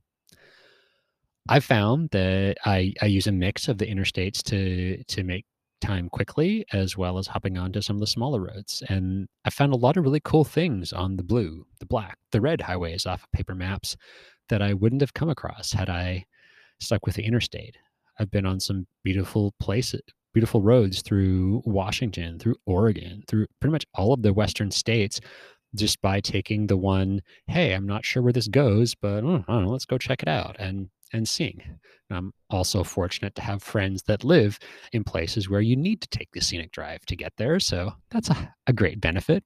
I 1.48 1.60
found 1.60 2.10
that 2.10 2.56
I, 2.64 2.92
I 3.02 3.06
use 3.06 3.26
a 3.26 3.32
mix 3.32 3.68
of 3.68 3.78
the 3.78 3.86
interstates 3.86 4.42
to 4.44 5.02
to 5.04 5.24
make 5.24 5.44
time 5.82 6.08
quickly 6.08 6.64
as 6.72 6.96
well 6.96 7.18
as 7.18 7.26
hopping 7.26 7.58
onto 7.58 7.82
some 7.82 7.96
of 7.96 8.00
the 8.00 8.06
smaller 8.06 8.40
roads. 8.40 8.82
And 8.88 9.28
I 9.44 9.50
found 9.50 9.72
a 9.72 9.76
lot 9.76 9.96
of 9.96 10.04
really 10.04 10.20
cool 10.20 10.44
things 10.44 10.92
on 10.92 11.16
the 11.16 11.24
blue, 11.24 11.66
the 11.80 11.86
black, 11.86 12.18
the 12.30 12.40
red 12.40 12.60
highways 12.60 13.04
off 13.04 13.24
of 13.24 13.32
paper 13.32 13.54
maps 13.54 13.96
that 14.48 14.62
I 14.62 14.74
wouldn't 14.74 15.02
have 15.02 15.14
come 15.14 15.28
across 15.28 15.72
had 15.72 15.90
I 15.90 16.24
stuck 16.80 17.04
with 17.04 17.16
the 17.16 17.24
interstate. 17.24 17.76
I've 18.18 18.30
been 18.30 18.46
on 18.46 18.60
some 18.60 18.86
beautiful 19.02 19.54
places, 19.58 20.02
beautiful 20.32 20.62
roads 20.62 21.02
through 21.02 21.62
Washington, 21.64 22.38
through 22.38 22.56
Oregon, 22.66 23.24
through 23.26 23.46
pretty 23.60 23.72
much 23.72 23.86
all 23.94 24.12
of 24.12 24.22
the 24.22 24.32
western 24.32 24.70
states 24.70 25.20
just 25.74 26.00
by 26.00 26.20
taking 26.20 26.66
the 26.66 26.76
one, 26.76 27.22
hey, 27.46 27.72
I'm 27.72 27.86
not 27.86 28.04
sure 28.04 28.22
where 28.22 28.32
this 28.32 28.48
goes, 28.48 28.94
but 28.94 29.24
oh, 29.24 29.44
I 29.48 29.52
don't 29.52 29.64
know, 29.64 29.70
let's 29.70 29.86
go 29.86 29.98
check 29.98 30.22
it 30.22 30.28
out 30.28 30.56
and 30.58 30.88
and 31.12 31.28
seeing. 31.28 31.62
I'm 32.10 32.32
also 32.50 32.84
fortunate 32.84 33.34
to 33.36 33.42
have 33.42 33.62
friends 33.62 34.02
that 34.04 34.24
live 34.24 34.58
in 34.92 35.04
places 35.04 35.48
where 35.48 35.60
you 35.60 35.76
need 35.76 36.00
to 36.02 36.08
take 36.08 36.30
the 36.32 36.40
scenic 36.40 36.72
drive 36.72 37.04
to 37.06 37.16
get 37.16 37.32
there. 37.36 37.60
So 37.60 37.92
that's 38.10 38.30
a, 38.30 38.54
a 38.66 38.72
great 38.72 39.00
benefit. 39.00 39.44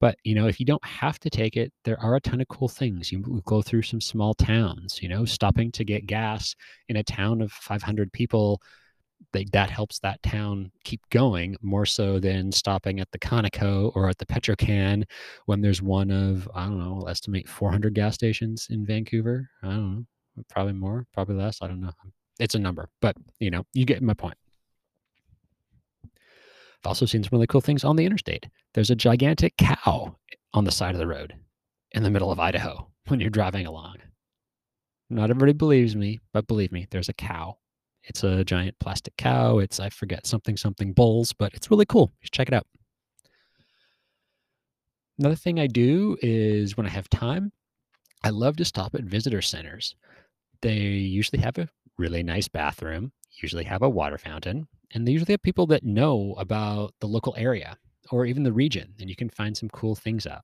But 0.00 0.16
you 0.24 0.34
know, 0.34 0.46
if 0.46 0.58
you 0.58 0.66
don't 0.66 0.84
have 0.84 1.18
to 1.20 1.30
take 1.30 1.56
it, 1.56 1.72
there 1.84 2.00
are 2.00 2.16
a 2.16 2.20
ton 2.20 2.40
of 2.40 2.48
cool 2.48 2.68
things. 2.68 3.12
You 3.12 3.42
go 3.44 3.60
through 3.60 3.82
some 3.82 4.00
small 4.00 4.34
towns, 4.34 5.02
you 5.02 5.08
know, 5.08 5.24
stopping 5.24 5.70
to 5.72 5.84
get 5.84 6.06
gas 6.06 6.54
in 6.88 6.96
a 6.96 7.04
town 7.04 7.42
of 7.42 7.52
500 7.52 8.12
people 8.12 8.60
they, 9.32 9.44
that 9.52 9.70
helps 9.70 9.98
that 10.00 10.22
town 10.22 10.72
keep 10.84 11.00
going 11.10 11.56
more 11.62 11.86
so 11.86 12.18
than 12.18 12.50
stopping 12.52 13.00
at 13.00 13.10
the 13.12 13.18
Conoco 13.18 13.92
or 13.94 14.08
at 14.08 14.18
the 14.18 14.26
Petro-Can 14.26 15.04
when 15.46 15.60
there's 15.60 15.82
one 15.82 16.10
of 16.10 16.48
I 16.54 16.64
don't 16.64 16.78
know, 16.78 17.06
estimate 17.08 17.48
400 17.48 17.94
gas 17.94 18.14
stations 18.14 18.68
in 18.70 18.84
Vancouver. 18.84 19.48
I 19.62 19.68
don't 19.68 20.06
know, 20.36 20.42
probably 20.48 20.72
more, 20.72 21.06
probably 21.12 21.36
less. 21.36 21.58
I 21.62 21.68
don't 21.68 21.80
know. 21.80 21.92
It's 22.38 22.54
a 22.54 22.58
number, 22.58 22.88
but 23.00 23.16
you 23.38 23.50
know, 23.50 23.64
you 23.72 23.84
get 23.84 24.02
my 24.02 24.14
point. 24.14 24.36
I've 26.04 26.88
also 26.88 27.04
seen 27.06 27.22
some 27.22 27.30
really 27.32 27.46
cool 27.46 27.60
things 27.60 27.84
on 27.84 27.96
the 27.96 28.06
interstate. 28.06 28.46
There's 28.72 28.90
a 28.90 28.96
gigantic 28.96 29.56
cow 29.58 30.16
on 30.54 30.64
the 30.64 30.72
side 30.72 30.94
of 30.94 30.98
the 30.98 31.06
road 31.06 31.34
in 31.92 32.02
the 32.02 32.10
middle 32.10 32.32
of 32.32 32.40
Idaho 32.40 32.88
when 33.08 33.20
you're 33.20 33.30
driving 33.30 33.66
along. 33.66 33.96
Not 35.10 35.28
everybody 35.28 35.52
believes 35.52 35.94
me, 35.94 36.20
but 36.32 36.46
believe 36.46 36.72
me, 36.72 36.86
there's 36.90 37.08
a 37.08 37.14
cow 37.14 37.58
it's 38.10 38.24
a 38.24 38.44
giant 38.44 38.76
plastic 38.80 39.16
cow. 39.16 39.58
It's, 39.58 39.78
I 39.78 39.88
forget, 39.88 40.26
something, 40.26 40.56
something 40.56 40.92
bulls, 40.92 41.32
but 41.32 41.54
it's 41.54 41.70
really 41.70 41.86
cool. 41.86 42.10
You 42.20 42.26
should 42.26 42.32
check 42.32 42.48
it 42.48 42.54
out. 42.54 42.66
Another 45.18 45.36
thing 45.36 45.60
I 45.60 45.68
do 45.68 46.16
is 46.20 46.76
when 46.76 46.86
I 46.86 46.90
have 46.90 47.08
time, 47.08 47.52
I 48.24 48.30
love 48.30 48.56
to 48.56 48.64
stop 48.64 48.96
at 48.96 49.04
visitor 49.04 49.40
centers. 49.40 49.94
They 50.60 50.76
usually 50.76 51.40
have 51.40 51.56
a 51.58 51.68
really 51.98 52.24
nice 52.24 52.48
bathroom, 52.48 53.12
usually 53.40 53.64
have 53.64 53.82
a 53.82 53.88
water 53.88 54.18
fountain, 54.18 54.66
and 54.92 55.06
they 55.06 55.12
usually 55.12 55.32
have 55.32 55.42
people 55.42 55.66
that 55.68 55.84
know 55.84 56.34
about 56.36 56.92
the 57.00 57.06
local 57.06 57.34
area 57.38 57.78
or 58.10 58.26
even 58.26 58.42
the 58.42 58.52
region, 58.52 58.92
and 58.98 59.08
you 59.08 59.14
can 59.14 59.30
find 59.30 59.56
some 59.56 59.68
cool 59.68 59.94
things 59.94 60.26
out. 60.26 60.42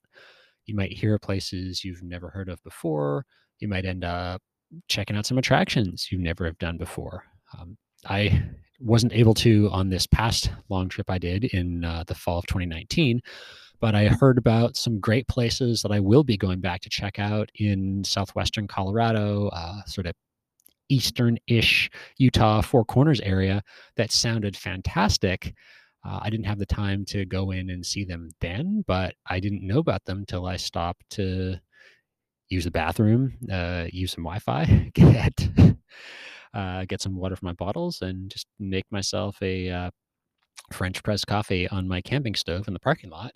You 0.67 0.77
might 0.77 0.93
hear 0.93 1.17
of 1.17 1.21
places 1.21 1.85
you've 1.85 2.03
never 2.03 2.29
heard 2.29 2.49
of 2.49 2.63
before. 2.63 3.27
You 3.59 3.67
might 3.67 3.85
end 3.85 4.05
up 4.05 4.41
checking 4.87 5.17
out 5.17 5.27
some 5.27 5.39
attractions 5.39 6.09
you 6.13 6.19
never 6.19 6.45
have 6.45 6.59
done 6.59 6.77
before. 6.77 7.25
Um, 7.55 7.77
I 8.09 8.43
wasn't 8.81 9.13
able 9.15 9.35
to 9.35 9.69
on 9.73 9.89
this 9.89 10.07
past 10.07 10.51
long 10.69 10.89
trip 10.89 11.11
I 11.11 11.19
did 11.19 11.45
in 11.45 11.85
uh, 11.85 12.05
the 12.07 12.15
fall 12.15 12.39
of 12.39 12.47
2019, 12.47 13.21
but 13.81 13.95
I 13.95 14.09
heard 14.09 14.39
about 14.39 14.77
some 14.77 15.01
great 15.01 15.27
places 15.29 15.83
that 15.83 15.93
I 15.93 16.01
will 16.01 16.25
be 16.25 16.37
going 16.37 16.61
back 16.61 16.81
to 16.83 16.91
check 16.91 17.19
out 17.19 17.51
in 17.55 18.05
southwestern 18.05 18.67
Colorado, 18.67 19.49
uh, 19.49 19.83
sort 19.87 20.07
of 20.07 20.15
eastern 20.89 21.39
ish 21.47 21.91
Utah, 22.19 22.61
Four 22.61 22.85
Corners 22.85 23.21
area 23.21 23.63
that 23.97 24.13
sounded 24.13 24.57
fantastic. 24.57 25.55
Uh, 26.05 26.21
I 26.23 26.31
didn't 26.31 26.47
have 26.47 26.59
the 26.59 26.67
time 26.67 27.05
to 27.07 27.25
go 27.25 27.51
in 27.51 27.71
and 27.71 27.85
see 27.85 28.05
them 28.05 28.31
then, 28.41 28.85
but 28.87 29.15
I 29.27 29.41
didn't 29.41 29.67
know 29.67 29.79
about 29.79 30.05
them 30.05 30.25
till 30.27 30.47
I 30.47 30.57
stopped 30.57 31.03
to 31.11 31.57
use 32.49 32.65
the 32.65 32.71
bathroom, 32.71 33.35
uh, 33.51 33.87
use 33.91 34.13
some 34.13 34.23
Wi-Fi, 34.25 34.91
get 34.95 35.49
uh, 36.57 36.85
get 36.87 37.03
some 37.03 37.17
water 37.17 37.37
from 37.37 37.47
my 37.47 37.53
bottles, 37.53 38.01
and 38.03 38.31
just 38.31 38.47
make 38.59 38.87
myself 38.91 39.37
a 39.43 39.69
uh, 39.69 39.91
French 40.73 41.03
press 41.03 41.25
coffee 41.25 41.69
on 41.69 41.87
my 41.87 42.01
camping 42.01 42.35
stove 42.35 42.67
in 42.67 42.75
the 42.75 42.81
parking 42.81 43.11
lot. 43.11 43.33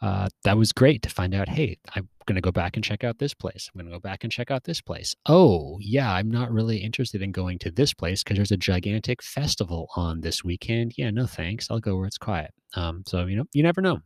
Uh, 0.00 0.28
that 0.44 0.56
was 0.56 0.72
great 0.72 1.02
to 1.02 1.08
find 1.08 1.34
out. 1.34 1.48
Hey, 1.48 1.76
I'm 1.96 2.08
going 2.26 2.36
to 2.36 2.40
go 2.40 2.52
back 2.52 2.76
and 2.76 2.84
check 2.84 3.02
out 3.02 3.18
this 3.18 3.34
place. 3.34 3.68
I'm 3.68 3.80
going 3.80 3.90
to 3.90 3.96
go 3.96 4.00
back 4.00 4.22
and 4.22 4.32
check 4.32 4.50
out 4.50 4.62
this 4.62 4.80
place. 4.80 5.16
Oh, 5.26 5.76
yeah, 5.80 6.12
I'm 6.12 6.30
not 6.30 6.52
really 6.52 6.78
interested 6.78 7.20
in 7.20 7.32
going 7.32 7.58
to 7.60 7.70
this 7.72 7.92
place 7.92 8.22
because 8.22 8.36
there's 8.36 8.52
a 8.52 8.56
gigantic 8.56 9.22
festival 9.22 9.88
on 9.96 10.20
this 10.20 10.44
weekend. 10.44 10.92
Yeah, 10.96 11.10
no 11.10 11.26
thanks. 11.26 11.68
I'll 11.68 11.80
go 11.80 11.96
where 11.96 12.06
it's 12.06 12.18
quiet. 12.18 12.52
Um, 12.74 13.02
so 13.06 13.26
you 13.26 13.36
know, 13.36 13.44
you 13.52 13.64
never 13.64 13.80
know. 13.80 13.98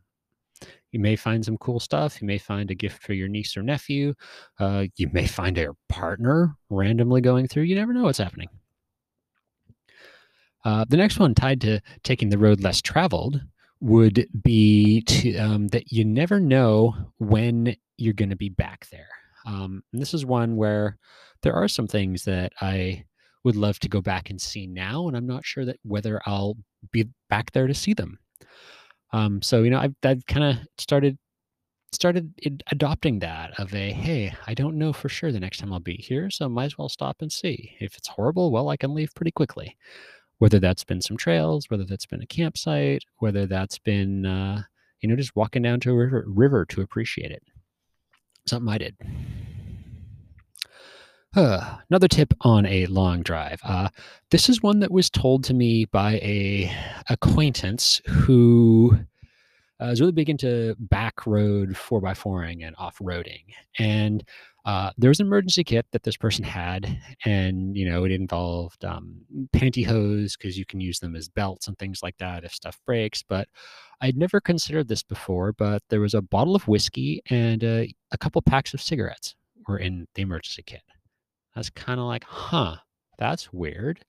You 0.93 0.99
may 0.99 1.15
find 1.15 1.43
some 1.43 1.57
cool 1.57 1.79
stuff. 1.79 2.21
You 2.21 2.27
may 2.27 2.37
find 2.37 2.69
a 2.69 2.75
gift 2.75 3.01
for 3.01 3.13
your 3.13 3.27
niece 3.27 3.57
or 3.57 3.63
nephew. 3.63 4.13
Uh, 4.59 4.85
you 4.95 5.09
may 5.11 5.25
find 5.27 5.57
a 5.57 5.75
partner 5.89 6.55
randomly 6.69 7.19
going 7.19 7.47
through. 7.47 7.63
You 7.63 7.75
never 7.75 7.93
know 7.93 8.03
what's 8.03 8.19
happening. 8.19 8.47
Uh, 10.63 10.85
the 10.87 10.97
next 10.97 11.19
one, 11.19 11.33
tied 11.33 11.59
to 11.61 11.81
taking 12.03 12.29
the 12.29 12.37
road 12.37 12.61
less 12.61 12.79
traveled, 12.81 13.41
would 13.81 14.27
be 14.43 15.01
to, 15.01 15.35
um, 15.37 15.67
that 15.69 15.91
you 15.91 16.05
never 16.05 16.39
know 16.39 16.95
when 17.17 17.75
you're 17.97 18.13
going 18.13 18.29
to 18.29 18.35
be 18.35 18.49
back 18.49 18.87
there. 18.91 19.09
Um, 19.45 19.83
and 19.91 20.01
this 20.01 20.13
is 20.13 20.25
one 20.25 20.55
where 20.55 20.97
there 21.41 21.53
are 21.53 21.67
some 21.67 21.87
things 21.87 22.23
that 22.25 22.53
I 22.61 23.03
would 23.43 23.55
love 23.55 23.79
to 23.79 23.89
go 23.89 23.99
back 23.99 24.29
and 24.29 24.39
see 24.39 24.67
now, 24.67 25.07
and 25.07 25.17
I'm 25.17 25.27
not 25.27 25.43
sure 25.43 25.65
that 25.65 25.79
whether 25.83 26.21
I'll 26.25 26.55
be 26.91 27.09
back 27.29 27.51
there 27.51 27.67
to 27.67 27.73
see 27.73 27.93
them. 27.93 28.19
Um, 29.13 29.41
so 29.41 29.63
you 29.63 29.69
know, 29.69 29.79
I've, 29.79 29.95
I've 30.03 30.25
kind 30.25 30.43
of 30.43 30.67
started 30.77 31.17
started 31.93 32.33
adopting 32.71 33.19
that 33.19 33.57
of 33.59 33.73
a 33.73 33.91
hey, 33.91 34.33
I 34.47 34.53
don't 34.53 34.77
know 34.77 34.91
for 34.91 35.09
sure 35.09 35.31
the 35.31 35.39
next 35.39 35.59
time 35.59 35.71
I'll 35.71 35.79
be 35.79 35.95
here, 35.95 36.29
so 36.29 36.49
might 36.49 36.65
as 36.65 36.77
well 36.77 36.89
stop 36.89 37.17
and 37.21 37.31
see. 37.31 37.75
If 37.79 37.95
it's 37.95 38.07
horrible, 38.07 38.51
well, 38.51 38.69
I 38.69 38.77
can 38.77 38.93
leave 38.93 39.13
pretty 39.15 39.31
quickly 39.31 39.77
whether 40.43 40.59
that's 40.59 40.83
been 40.83 40.99
some 40.99 41.15
trails, 41.15 41.69
whether 41.69 41.85
that's 41.85 42.05
been 42.05 42.21
a 42.21 42.25
campsite, 42.25 43.03
whether 43.19 43.45
that's 43.45 43.79
been, 43.79 44.25
uh, 44.25 44.61
you 44.99 45.07
know, 45.07 45.15
just 45.15 45.35
walking 45.37 45.61
down 45.61 45.79
to 45.79 45.91
a 45.91 45.95
river, 45.95 46.25
river 46.27 46.65
to 46.65 46.81
appreciate 46.81 47.31
it. 47.31 47.43
Something 48.45 48.73
I 48.73 48.77
did. 48.77 48.97
Uh, 51.35 51.77
another 51.89 52.07
tip 52.07 52.31
on 52.41 52.65
a 52.67 52.85
long 52.87 53.23
drive. 53.23 53.59
Uh, 53.63 53.89
this 54.29 54.49
is 54.49 54.61
one 54.61 54.79
that 54.79 54.91
was 54.91 55.09
told 55.09 55.43
to 55.43 55.53
me 55.53 55.85
by 55.85 56.13
a 56.15 56.71
acquaintance 57.09 58.01
who 58.07 58.95
uh, 59.81 59.87
is 59.87 59.99
really 59.99 60.11
big 60.11 60.29
into 60.29 60.75
back 60.77 61.25
road 61.25 61.69
4x4ing 61.69 62.65
and 62.65 62.75
off 62.77 62.99
roading. 62.99 63.45
And 63.79 64.23
uh, 64.65 64.91
there 64.95 65.09
was 65.09 65.19
an 65.19 65.25
emergency 65.25 65.63
kit 65.63 65.87
that 65.91 66.03
this 66.03 66.15
person 66.15 66.45
had, 66.45 66.99
and 67.25 67.75
you 67.75 67.89
know 67.89 68.05
it 68.05 68.11
involved 68.11 68.85
um, 68.85 69.15
pantyhose 69.53 70.37
because 70.37 70.57
you 70.57 70.65
can 70.65 70.79
use 70.79 70.99
them 70.99 71.15
as 71.15 71.27
belts 71.27 71.67
and 71.67 71.77
things 71.79 72.01
like 72.03 72.17
that 72.19 72.43
if 72.43 72.53
stuff 72.53 72.79
breaks. 72.85 73.23
But 73.23 73.49
I'd 74.01 74.15
never 74.15 74.39
considered 74.39 74.87
this 74.87 75.03
before. 75.03 75.51
But 75.51 75.81
there 75.89 75.99
was 75.99 76.13
a 76.13 76.21
bottle 76.21 76.55
of 76.55 76.67
whiskey 76.67 77.21
and 77.31 77.63
uh, 77.63 77.83
a 78.11 78.17
couple 78.19 78.41
packs 78.43 78.73
of 78.75 78.81
cigarettes 78.81 79.35
were 79.67 79.79
in 79.79 80.07
the 80.13 80.21
emergency 80.21 80.61
kit. 80.63 80.81
I 81.55 81.59
was 81.59 81.69
kind 81.69 81.99
of 81.99 82.05
like, 82.07 82.23
huh, 82.23 82.77
that's 83.17 83.53
weird. 83.53 84.03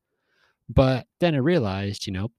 But 0.68 1.06
then 1.20 1.34
I 1.34 1.38
realized, 1.38 2.06
you 2.06 2.12
know, 2.12 2.30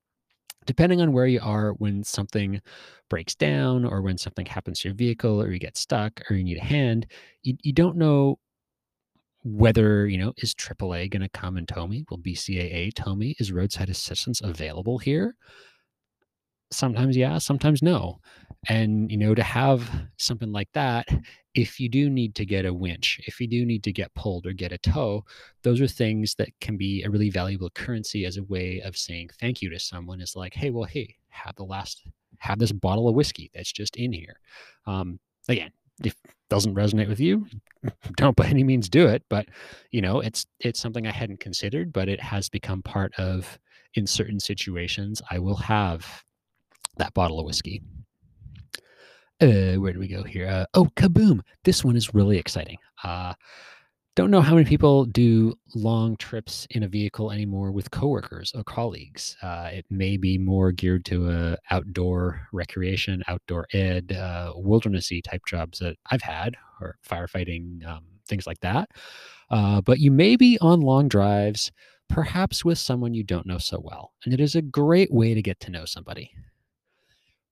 depending 0.65 1.01
on 1.01 1.13
where 1.13 1.27
you 1.27 1.39
are 1.43 1.71
when 1.73 2.03
something 2.03 2.61
breaks 3.09 3.35
down 3.35 3.85
or 3.85 4.01
when 4.01 4.17
something 4.17 4.45
happens 4.45 4.79
to 4.79 4.89
your 4.89 4.95
vehicle 4.95 5.41
or 5.41 5.51
you 5.51 5.59
get 5.59 5.77
stuck 5.77 6.21
or 6.29 6.35
you 6.35 6.43
need 6.43 6.57
a 6.57 6.65
hand, 6.65 7.07
you, 7.43 7.55
you 7.61 7.73
don't 7.73 7.97
know 7.97 8.39
whether, 9.43 10.07
you 10.07 10.17
know, 10.17 10.33
is 10.37 10.55
AAA 10.55 11.11
going 11.11 11.21
to 11.21 11.29
come 11.29 11.55
and 11.57 11.67
tow 11.67 11.85
me? 11.85 12.03
Will 12.09 12.17
BCAA 12.17 12.93
tow 12.95 13.15
me? 13.15 13.35
Is 13.39 13.51
roadside 13.51 13.89
assistance 13.89 14.41
available 14.41 14.97
here? 14.97 15.35
Sometimes 16.71 17.15
yeah, 17.15 17.37
sometimes 17.37 17.83
no. 17.83 18.17
And, 18.67 19.11
you 19.11 19.17
know, 19.17 19.35
to 19.35 19.43
have 19.43 19.89
something 20.17 20.51
like 20.51 20.69
that, 20.73 21.07
if 21.53 21.79
you 21.79 21.87
do 21.87 22.09
need 22.09 22.35
to 22.35 22.45
get 22.45 22.65
a 22.65 22.73
winch, 22.73 23.19
if 23.27 23.39
you 23.39 23.47
do 23.47 23.65
need 23.65 23.83
to 23.83 23.91
get 23.91 24.13
pulled 24.15 24.45
or 24.45 24.53
get 24.53 24.71
a 24.71 24.77
tow, 24.77 25.23
those 25.63 25.79
are 25.81 25.87
things 25.87 26.35
that 26.35 26.49
can 26.59 26.77
be 26.77 27.03
a 27.03 27.09
really 27.09 27.29
valuable 27.29 27.69
currency 27.69 28.25
as 28.25 28.37
a 28.37 28.43
way 28.43 28.81
of 28.83 28.97
saying 28.97 29.29
thank 29.39 29.61
you 29.61 29.69
to 29.69 29.79
someone. 29.79 30.19
Is 30.19 30.35
like, 30.35 30.53
hey, 30.53 30.69
well, 30.69 30.83
hey, 30.83 31.15
have 31.29 31.55
the 31.55 31.63
last, 31.63 32.07
have 32.39 32.59
this 32.59 32.71
bottle 32.71 33.07
of 33.07 33.15
whiskey 33.15 33.51
that's 33.53 33.71
just 33.71 33.95
in 33.95 34.11
here. 34.11 34.39
Um, 34.85 35.19
again, 35.47 35.71
if 36.03 36.13
it 36.25 36.31
doesn't 36.49 36.75
resonate 36.75 37.07
with 37.07 37.19
you, 37.19 37.45
don't 38.17 38.35
by 38.35 38.47
any 38.47 38.63
means 38.63 38.89
do 38.89 39.07
it. 39.07 39.23
But 39.29 39.47
you 39.91 40.01
know, 40.01 40.19
it's 40.19 40.45
it's 40.59 40.79
something 40.79 41.07
I 41.07 41.11
hadn't 41.11 41.39
considered, 41.39 41.93
but 41.93 42.09
it 42.09 42.19
has 42.19 42.49
become 42.49 42.81
part 42.81 43.13
of 43.17 43.59
in 43.93 44.07
certain 44.07 44.39
situations. 44.39 45.21
I 45.31 45.39
will 45.39 45.55
have 45.55 46.23
that 46.97 47.13
bottle 47.13 47.39
of 47.39 47.45
whiskey 47.45 47.81
uh, 49.41 49.73
where 49.75 49.93
do 49.93 49.99
we 49.99 50.07
go 50.07 50.23
here? 50.23 50.47
Uh, 50.47 50.65
oh, 50.73 50.85
kaboom! 50.95 51.41
This 51.63 51.83
one 51.83 51.95
is 51.95 52.13
really 52.13 52.37
exciting. 52.37 52.77
Uh, 53.03 53.33
don't 54.15 54.31
know 54.31 54.39
how 54.39 54.55
many 54.55 54.65
people 54.65 55.03
do 55.03 55.53
long 55.75 56.15
trips 56.15 56.65
in 56.69 56.83
a 56.83 56.87
vehicle 56.87 57.31
anymore 57.31 57.73
with 57.73 57.91
coworkers 57.91 58.53
or 58.55 58.63
colleagues. 58.63 59.35
Uh, 59.41 59.69
it 59.73 59.85
may 59.89 60.15
be 60.15 60.37
more 60.37 60.71
geared 60.71 61.03
to 61.05 61.29
uh, 61.29 61.55
outdoor 61.69 62.47
recreation, 62.53 63.23
outdoor 63.27 63.67
ed, 63.73 64.13
uh, 64.13 64.53
wildernessy 64.55 65.21
type 65.21 65.41
jobs 65.45 65.79
that 65.79 65.97
I've 66.11 66.21
had, 66.21 66.55
or 66.79 66.97
firefighting, 67.05 67.85
um, 67.85 68.05
things 68.25 68.47
like 68.47 68.61
that. 68.61 68.89
Uh, 69.49 69.81
but 69.81 69.99
you 69.99 70.11
may 70.11 70.37
be 70.37 70.57
on 70.61 70.79
long 70.79 71.09
drives, 71.09 71.73
perhaps 72.07 72.63
with 72.63 72.77
someone 72.77 73.13
you 73.13 73.23
don't 73.23 73.45
know 73.45 73.57
so 73.57 73.81
well, 73.83 74.13
and 74.23 74.33
it 74.33 74.39
is 74.39 74.55
a 74.55 74.61
great 74.61 75.11
way 75.11 75.33
to 75.33 75.41
get 75.41 75.59
to 75.59 75.71
know 75.71 75.83
somebody 75.83 76.31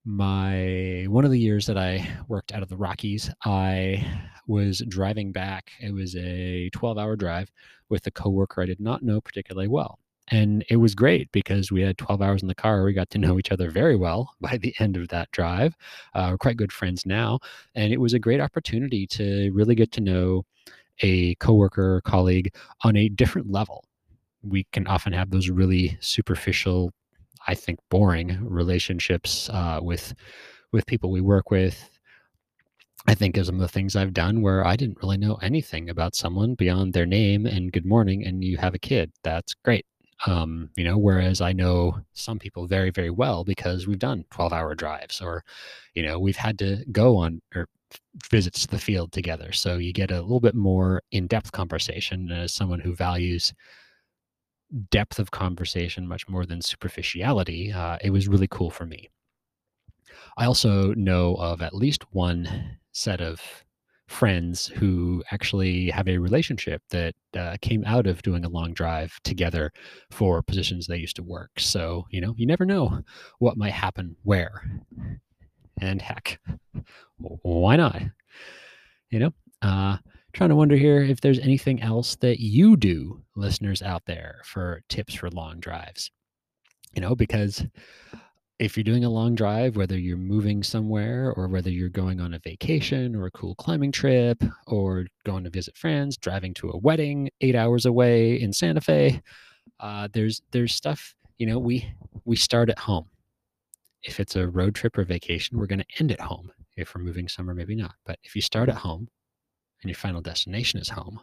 my 0.05 1.05
one 1.07 1.25
of 1.25 1.31
the 1.31 1.39
years 1.39 1.65
that 1.65 1.77
I 1.77 2.07
worked 2.27 2.53
out 2.53 2.63
of 2.63 2.69
the 2.69 2.77
Rockies, 2.77 3.31
I 3.45 4.05
was 4.47 4.83
driving 4.87 5.31
back. 5.31 5.71
It 5.79 5.93
was 5.93 6.15
a 6.15 6.69
12 6.71 6.97
hour 6.97 7.15
drive 7.15 7.51
with 7.89 8.05
a 8.07 8.11
coworker 8.11 8.61
I 8.61 8.65
did 8.65 8.79
not 8.79 9.03
know 9.03 9.21
particularly 9.21 9.67
well. 9.67 9.99
And 10.29 10.63
it 10.69 10.77
was 10.77 10.95
great 10.95 11.31
because 11.31 11.71
we 11.71 11.81
had 11.81 11.97
12 11.97 12.21
hours 12.21 12.41
in 12.41 12.47
the 12.47 12.55
car. 12.55 12.83
We 12.83 12.93
got 12.93 13.09
to 13.11 13.17
know 13.17 13.37
each 13.37 13.51
other 13.51 13.69
very 13.69 13.95
well 13.95 14.33
by 14.41 14.57
the 14.57 14.73
end 14.79 14.97
of 14.97 15.07
that 15.09 15.31
drive. 15.31 15.75
Uh, 16.13 16.29
we're 16.31 16.37
quite 16.37 16.57
good 16.57 16.71
friends 16.71 17.05
now. 17.05 17.39
And 17.75 17.93
it 17.93 17.99
was 17.99 18.13
a 18.13 18.19
great 18.19 18.41
opportunity 18.41 19.05
to 19.07 19.51
really 19.51 19.75
get 19.75 19.91
to 19.93 20.01
know 20.01 20.45
a 20.99 21.35
coworker, 21.35 22.01
colleague 22.05 22.53
on 22.83 22.95
a 22.95 23.09
different 23.09 23.51
level. 23.51 23.85
We 24.43 24.65
can 24.71 24.87
often 24.87 25.13
have 25.13 25.29
those 25.29 25.49
really 25.49 25.97
superficial 26.01 26.91
I 27.47 27.55
think, 27.55 27.79
boring 27.89 28.37
relationships 28.47 29.49
uh, 29.49 29.79
with 29.81 30.13
with 30.71 30.85
people 30.85 31.11
we 31.11 31.21
work 31.21 31.51
with. 31.51 31.89
I 33.05 33.15
think 33.15 33.35
of 33.37 33.45
some 33.45 33.55
of 33.55 33.61
the 33.61 33.67
things 33.67 33.95
I've 33.95 34.13
done 34.13 34.41
where 34.41 34.65
I 34.65 34.75
didn't 34.75 34.99
really 35.01 35.17
know 35.17 35.35
anything 35.35 35.89
about 35.89 36.15
someone 36.15 36.55
beyond 36.55 36.93
their 36.93 37.05
name 37.05 37.45
and 37.45 37.71
good 37.71 37.85
morning, 37.85 38.25
and 38.25 38.43
you 38.43 38.57
have 38.57 38.73
a 38.73 38.79
kid. 38.79 39.11
That's 39.23 39.53
great. 39.53 39.85
Um, 40.25 40.69
you 40.77 40.85
know, 40.85 40.97
whereas 40.97 41.41
I 41.41 41.51
know 41.51 41.99
some 42.13 42.39
people 42.39 42.65
very, 42.65 42.91
very 42.91 43.09
well 43.09 43.43
because 43.43 43.87
we've 43.87 43.99
done 43.99 44.23
12 44.31 44.53
hour 44.53 44.73
drives 44.73 45.19
or, 45.19 45.43
you 45.95 46.03
know, 46.03 46.17
we've 46.17 46.37
had 46.37 46.57
to 46.59 46.85
go 46.91 47.17
on 47.17 47.41
or 47.55 47.67
visits 48.31 48.61
to 48.61 48.67
the 48.67 48.79
field 48.79 49.11
together. 49.11 49.51
So 49.51 49.77
you 49.77 49.91
get 49.91 50.11
a 50.11 50.21
little 50.21 50.39
bit 50.39 50.55
more 50.55 51.01
in 51.11 51.27
depth 51.27 51.51
conversation 51.51 52.31
as 52.31 52.53
someone 52.53 52.79
who 52.79 52.95
values 52.95 53.53
depth 54.89 55.19
of 55.19 55.31
conversation 55.31 56.07
much 56.07 56.27
more 56.27 56.45
than 56.45 56.61
superficiality, 56.61 57.71
uh, 57.71 57.97
it 58.01 58.09
was 58.09 58.27
really 58.27 58.47
cool 58.47 58.69
for 58.69 58.85
me. 58.85 59.09
I 60.37 60.45
also 60.45 60.93
know 60.93 61.35
of 61.35 61.61
at 61.61 61.75
least 61.75 62.03
one 62.11 62.77
set 62.91 63.21
of 63.21 63.41
friends 64.07 64.67
who 64.67 65.23
actually 65.31 65.89
have 65.89 66.07
a 66.07 66.17
relationship 66.17 66.81
that 66.89 67.15
uh, 67.37 67.57
came 67.61 67.83
out 67.85 68.05
of 68.05 68.21
doing 68.21 68.45
a 68.45 68.49
long 68.49 68.73
drive 68.73 69.17
together 69.23 69.71
for 70.11 70.41
positions 70.41 70.85
they 70.85 70.97
used 70.97 71.15
to 71.15 71.23
work. 71.23 71.51
So, 71.57 72.05
you 72.09 72.21
know, 72.21 72.33
you 72.37 72.45
never 72.45 72.65
know 72.65 73.01
what 73.39 73.57
might 73.57 73.73
happen 73.73 74.15
where. 74.23 74.69
And 75.81 76.01
heck, 76.01 76.39
why 77.17 77.75
not? 77.75 78.01
You 79.09 79.19
know, 79.19 79.33
uh, 79.61 79.97
trying 80.33 80.49
to 80.49 80.55
wonder 80.55 80.75
here 80.75 81.01
if 81.01 81.21
there's 81.21 81.39
anything 81.39 81.81
else 81.81 82.15
that 82.17 82.39
you 82.39 82.75
do, 82.77 83.23
listeners 83.35 83.81
out 83.81 84.03
there, 84.05 84.41
for 84.45 84.81
tips 84.89 85.13
for 85.13 85.29
long 85.29 85.59
drives. 85.59 86.11
You 86.93 87.01
know, 87.01 87.15
because 87.15 87.65
if 88.59 88.77
you're 88.77 88.83
doing 88.83 89.03
a 89.03 89.09
long 89.09 89.35
drive, 89.35 89.75
whether 89.75 89.97
you're 89.97 90.17
moving 90.17 90.63
somewhere 90.63 91.33
or 91.35 91.47
whether 91.47 91.69
you're 91.69 91.89
going 91.89 92.19
on 92.21 92.33
a 92.33 92.39
vacation 92.39 93.15
or 93.15 93.25
a 93.25 93.31
cool 93.31 93.55
climbing 93.55 93.91
trip 93.91 94.43
or 94.67 95.05
going 95.25 95.43
to 95.43 95.49
visit 95.49 95.75
friends, 95.75 96.17
driving 96.17 96.53
to 96.55 96.69
a 96.69 96.77
wedding 96.77 97.29
eight 97.41 97.55
hours 97.55 97.85
away 97.85 98.39
in 98.39 98.53
Santa 98.53 98.81
Fe, 98.81 99.21
uh, 99.79 100.07
there's 100.13 100.41
there's 100.51 100.73
stuff. 100.75 101.15
You 101.37 101.47
know, 101.47 101.59
we 101.59 101.87
we 102.25 102.35
start 102.35 102.69
at 102.69 102.79
home. 102.79 103.07
if 104.03 104.19
it's 104.19 104.35
a 104.35 104.47
road 104.47 104.75
trip 104.75 104.97
or 104.97 105.03
vacation, 105.03 105.57
we're 105.57 105.67
going 105.67 105.79
to 105.79 105.99
end 105.99 106.11
at 106.11 106.19
home. 106.19 106.51
If 106.75 106.93
we're 106.95 107.03
moving 107.03 107.27
somewhere, 107.27 107.55
maybe 107.55 107.75
not. 107.75 107.95
But 108.05 108.19
if 108.23 108.35
you 108.35 108.41
start 108.41 108.69
at 108.69 108.75
home 108.75 109.07
and 109.83 109.89
your 109.89 109.95
final 109.95 110.21
destination 110.21 110.79
is 110.79 110.89
home, 110.89 111.19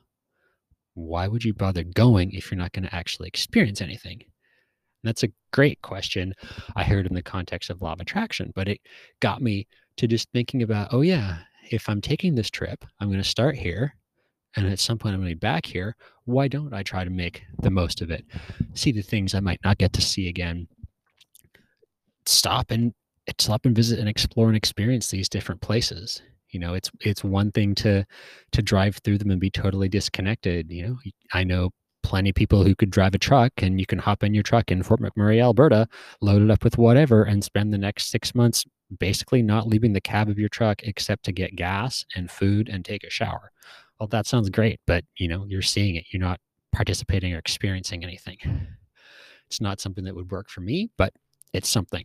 why 0.94 1.28
would 1.28 1.44
you 1.44 1.54
bother 1.54 1.84
going 1.84 2.32
if 2.32 2.50
you're 2.50 2.58
not 2.58 2.72
going 2.72 2.84
to 2.84 2.94
actually 2.94 3.28
experience 3.28 3.80
anything? 3.80 4.20
And 4.20 5.08
that's 5.08 5.22
a 5.22 5.32
great 5.52 5.80
question. 5.82 6.34
I 6.76 6.84
heard 6.84 7.06
in 7.06 7.14
the 7.14 7.22
context 7.22 7.70
of 7.70 7.80
law 7.80 7.92
of 7.92 8.00
attraction, 8.00 8.52
but 8.54 8.68
it 8.68 8.80
got 9.20 9.40
me 9.40 9.66
to 9.96 10.06
just 10.06 10.28
thinking 10.32 10.62
about, 10.62 10.92
oh, 10.92 11.00
yeah, 11.00 11.38
if 11.70 11.88
I'm 11.88 12.00
taking 12.00 12.34
this 12.34 12.50
trip, 12.50 12.84
I'm 13.00 13.08
going 13.08 13.22
to 13.22 13.28
start 13.28 13.56
here. 13.56 13.94
And 14.56 14.66
at 14.66 14.80
some 14.80 14.98
point, 14.98 15.14
I'm 15.14 15.20
going 15.20 15.30
to 15.30 15.36
be 15.36 15.38
back 15.38 15.64
here. 15.64 15.96
Why 16.24 16.48
don't 16.48 16.74
I 16.74 16.82
try 16.82 17.04
to 17.04 17.10
make 17.10 17.42
the 17.62 17.70
most 17.70 18.02
of 18.02 18.10
it? 18.10 18.24
See 18.74 18.92
the 18.92 19.02
things 19.02 19.34
I 19.34 19.40
might 19.40 19.60
not 19.64 19.78
get 19.78 19.92
to 19.94 20.02
see 20.02 20.28
again. 20.28 20.66
Stop 22.26 22.70
and 22.70 22.92
stop 23.38 23.64
and 23.64 23.76
visit 23.76 24.00
and 24.00 24.08
explore 24.08 24.48
and 24.48 24.56
experience 24.56 25.08
these 25.08 25.28
different 25.28 25.60
places 25.60 26.20
you 26.50 26.60
know 26.60 26.74
it's 26.74 26.90
it's 27.00 27.24
one 27.24 27.50
thing 27.52 27.74
to 27.74 28.04
to 28.52 28.62
drive 28.62 28.96
through 28.98 29.18
them 29.18 29.30
and 29.30 29.40
be 29.40 29.50
totally 29.50 29.88
disconnected 29.88 30.70
you 30.70 30.86
know? 30.86 30.98
I 31.32 31.44
know 31.44 31.70
plenty 32.02 32.30
of 32.30 32.34
people 32.36 32.64
who 32.64 32.74
could 32.74 32.90
drive 32.90 33.14
a 33.14 33.18
truck 33.18 33.52
and 33.58 33.78
you 33.78 33.86
can 33.86 33.98
hop 33.98 34.22
in 34.22 34.34
your 34.34 34.42
truck 34.42 34.70
in 34.70 34.82
fort 34.82 35.00
mcmurray 35.00 35.42
alberta 35.42 35.86
load 36.20 36.42
it 36.42 36.50
up 36.50 36.64
with 36.64 36.78
whatever 36.78 37.24
and 37.24 37.44
spend 37.44 37.72
the 37.72 37.78
next 37.78 38.10
six 38.10 38.34
months 38.34 38.64
basically 38.98 39.42
not 39.42 39.68
leaving 39.68 39.92
the 39.92 40.00
cab 40.00 40.28
of 40.28 40.38
your 40.38 40.48
truck 40.48 40.82
except 40.82 41.24
to 41.24 41.32
get 41.32 41.56
gas 41.56 42.04
and 42.16 42.30
food 42.30 42.68
and 42.68 42.84
take 42.84 43.04
a 43.04 43.10
shower. 43.10 43.52
Well 43.98 44.08
that 44.08 44.26
sounds 44.26 44.50
great 44.50 44.80
but 44.86 45.04
you 45.16 45.28
know 45.28 45.44
you're 45.48 45.62
seeing 45.62 45.96
it. 45.96 46.06
You're 46.10 46.20
not 46.20 46.40
participating 46.72 47.34
or 47.34 47.38
experiencing 47.38 48.04
anything. 48.04 48.38
It's 49.46 49.60
not 49.60 49.80
something 49.80 50.04
that 50.04 50.14
would 50.14 50.30
work 50.30 50.48
for 50.48 50.60
me 50.60 50.90
but 50.96 51.12
it's 51.52 51.68
something. 51.68 52.04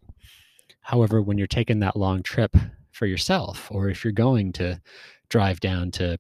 However 0.82 1.22
when 1.22 1.38
you're 1.38 1.46
taking 1.46 1.80
that 1.82 1.96
long 1.96 2.24
trip 2.24 2.58
for 2.96 3.06
yourself 3.06 3.70
or 3.72 3.90
if 3.90 4.04
you're 4.04 4.14
going 4.14 4.54
to 4.54 4.82
drive 5.30 5.60
down 5.60 5.92
to 5.92 6.18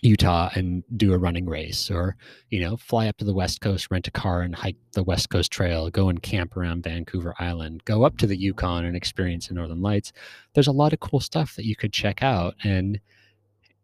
Utah 0.00 0.50
and 0.54 0.82
do 0.96 1.12
a 1.12 1.18
running 1.18 1.46
race 1.46 1.88
or 1.88 2.16
you 2.50 2.58
know 2.58 2.76
fly 2.76 3.06
up 3.06 3.16
to 3.18 3.24
the 3.24 3.32
west 3.32 3.60
coast 3.60 3.88
rent 3.88 4.08
a 4.08 4.10
car 4.10 4.42
and 4.42 4.52
hike 4.52 4.76
the 4.94 5.04
west 5.04 5.30
coast 5.30 5.52
trail 5.52 5.88
go 5.90 6.08
and 6.08 6.20
camp 6.20 6.56
around 6.56 6.82
Vancouver 6.82 7.34
Island 7.38 7.84
go 7.84 8.02
up 8.02 8.18
to 8.18 8.26
the 8.26 8.36
Yukon 8.36 8.84
and 8.84 8.96
experience 8.96 9.46
the 9.46 9.54
northern 9.54 9.80
lights. 9.80 10.12
There's 10.54 10.66
a 10.66 10.72
lot 10.72 10.92
of 10.92 10.98
cool 10.98 11.20
stuff 11.20 11.54
that 11.54 11.66
you 11.66 11.76
could 11.76 11.92
check 11.92 12.20
out 12.20 12.56
and 12.64 13.00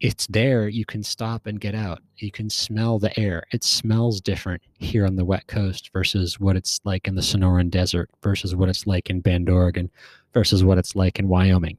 it's 0.00 0.26
there 0.26 0.68
you 0.68 0.84
can 0.84 1.02
stop 1.04 1.46
and 1.46 1.60
get 1.60 1.74
out. 1.74 2.02
You 2.16 2.30
can 2.30 2.50
smell 2.50 2.98
the 2.98 3.18
air. 3.18 3.44
It 3.52 3.64
smells 3.64 4.20
different 4.20 4.62
here 4.78 5.04
on 5.04 5.16
the 5.16 5.24
wet 5.24 5.46
coast 5.48 5.90
versus 5.92 6.38
what 6.38 6.56
it's 6.56 6.80
like 6.84 7.08
in 7.08 7.16
the 7.16 7.20
Sonoran 7.20 7.68
desert 7.68 8.10
versus 8.22 8.54
what 8.54 8.68
it's 8.68 8.86
like 8.86 9.10
in 9.10 9.20
Bend 9.20 9.48
Oregon 9.48 9.90
versus 10.34 10.62
what 10.64 10.78
it's 10.78 10.94
like 10.96 11.18
in 11.18 11.28
Wyoming 11.28 11.78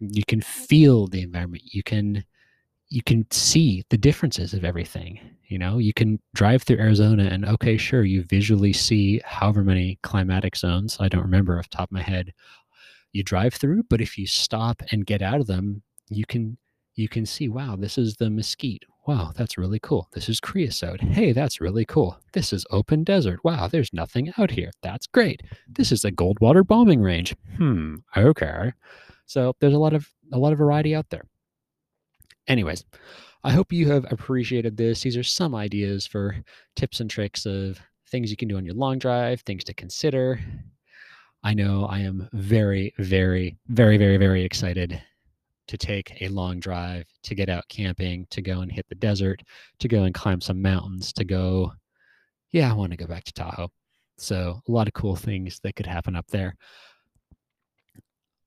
you 0.00 0.24
can 0.26 0.40
feel 0.40 1.06
the 1.06 1.22
environment. 1.22 1.62
You 1.66 1.82
can 1.82 2.24
you 2.88 3.02
can 3.02 3.24
see 3.30 3.84
the 3.90 3.98
differences 3.98 4.52
of 4.52 4.64
everything 4.64 5.20
you 5.46 5.58
know? 5.58 5.78
You 5.78 5.92
can 5.92 6.20
drive 6.34 6.62
through 6.62 6.78
arizona 6.78 7.24
and 7.24 7.44
okay 7.44 7.76
sure 7.76 8.04
you 8.04 8.22
visually 8.24 8.72
see 8.72 9.20
however 9.24 9.62
many 9.62 9.98
climatic 10.02 10.56
zones 10.56 10.96
i 11.00 11.08
don't 11.08 11.22
remember 11.22 11.58
off 11.58 11.68
top 11.68 11.88
of 11.88 11.92
my 11.92 12.02
head 12.02 12.32
you 13.12 13.22
drive 13.22 13.54
through 13.54 13.82
but 13.84 14.00
if 14.00 14.16
you 14.16 14.26
stop 14.26 14.82
and 14.90 15.06
get 15.06 15.22
out 15.22 15.40
of 15.40 15.46
them 15.46 15.82
you 16.08 16.24
can 16.24 16.56
you 16.94 17.08
can 17.08 17.24
see 17.24 17.48
wow 17.48 17.76
this 17.76 17.96
is 17.96 18.16
the 18.16 18.28
mesquite. 18.28 18.84
Wow 19.06 19.32
that's 19.34 19.56
really 19.56 19.78
cool. 19.80 20.08
This 20.12 20.28
is 20.28 20.40
creosote. 20.40 21.00
Hey 21.00 21.32
that's 21.32 21.60
really 21.60 21.84
cool. 21.86 22.18
This 22.32 22.52
is 22.52 22.66
open 22.70 23.02
desert. 23.02 23.40
Wow 23.42 23.68
there's 23.68 23.92
nothing 23.92 24.32
out 24.38 24.50
here. 24.50 24.70
That's 24.82 25.06
great. 25.06 25.42
This 25.68 25.90
is 25.90 26.04
a 26.04 26.12
goldwater 26.12 26.66
bombing 26.66 27.00
range. 27.00 27.34
Hmm 27.56 27.96
okay 28.16 28.72
so 29.30 29.54
there's 29.60 29.74
a 29.74 29.78
lot 29.78 29.92
of 29.92 30.08
a 30.32 30.38
lot 30.38 30.52
of 30.52 30.58
variety 30.58 30.92
out 30.92 31.08
there. 31.08 31.22
Anyways, 32.48 32.84
I 33.44 33.52
hope 33.52 33.72
you 33.72 33.88
have 33.88 34.04
appreciated 34.10 34.76
this. 34.76 35.02
These 35.02 35.16
are 35.16 35.22
some 35.22 35.54
ideas 35.54 36.04
for 36.04 36.34
tips 36.74 36.98
and 36.98 37.08
tricks 37.08 37.46
of 37.46 37.78
things 38.08 38.32
you 38.32 38.36
can 38.36 38.48
do 38.48 38.56
on 38.56 38.64
your 38.64 38.74
long 38.74 38.98
drive, 38.98 39.42
things 39.42 39.62
to 39.64 39.74
consider. 39.74 40.40
I 41.44 41.54
know 41.54 41.86
I 41.86 42.00
am 42.00 42.28
very, 42.32 42.92
very, 42.98 43.56
very, 43.68 43.96
very, 43.98 44.16
very 44.16 44.42
excited 44.42 45.00
to 45.68 45.78
take 45.78 46.20
a 46.20 46.28
long 46.28 46.58
drive, 46.58 47.06
to 47.22 47.36
get 47.36 47.48
out 47.48 47.68
camping, 47.68 48.26
to 48.30 48.42
go 48.42 48.62
and 48.62 48.72
hit 48.72 48.88
the 48.88 48.96
desert, 48.96 49.44
to 49.78 49.86
go 49.86 50.02
and 50.02 50.12
climb 50.12 50.40
some 50.40 50.60
mountains, 50.60 51.12
to 51.12 51.24
go. 51.24 51.72
Yeah, 52.50 52.68
I 52.68 52.74
want 52.74 52.90
to 52.90 52.96
go 52.96 53.06
back 53.06 53.22
to 53.24 53.32
Tahoe. 53.32 53.70
So, 54.18 54.60
a 54.68 54.72
lot 54.72 54.88
of 54.88 54.92
cool 54.92 55.14
things 55.14 55.60
that 55.62 55.76
could 55.76 55.86
happen 55.86 56.16
up 56.16 56.26
there. 56.26 56.56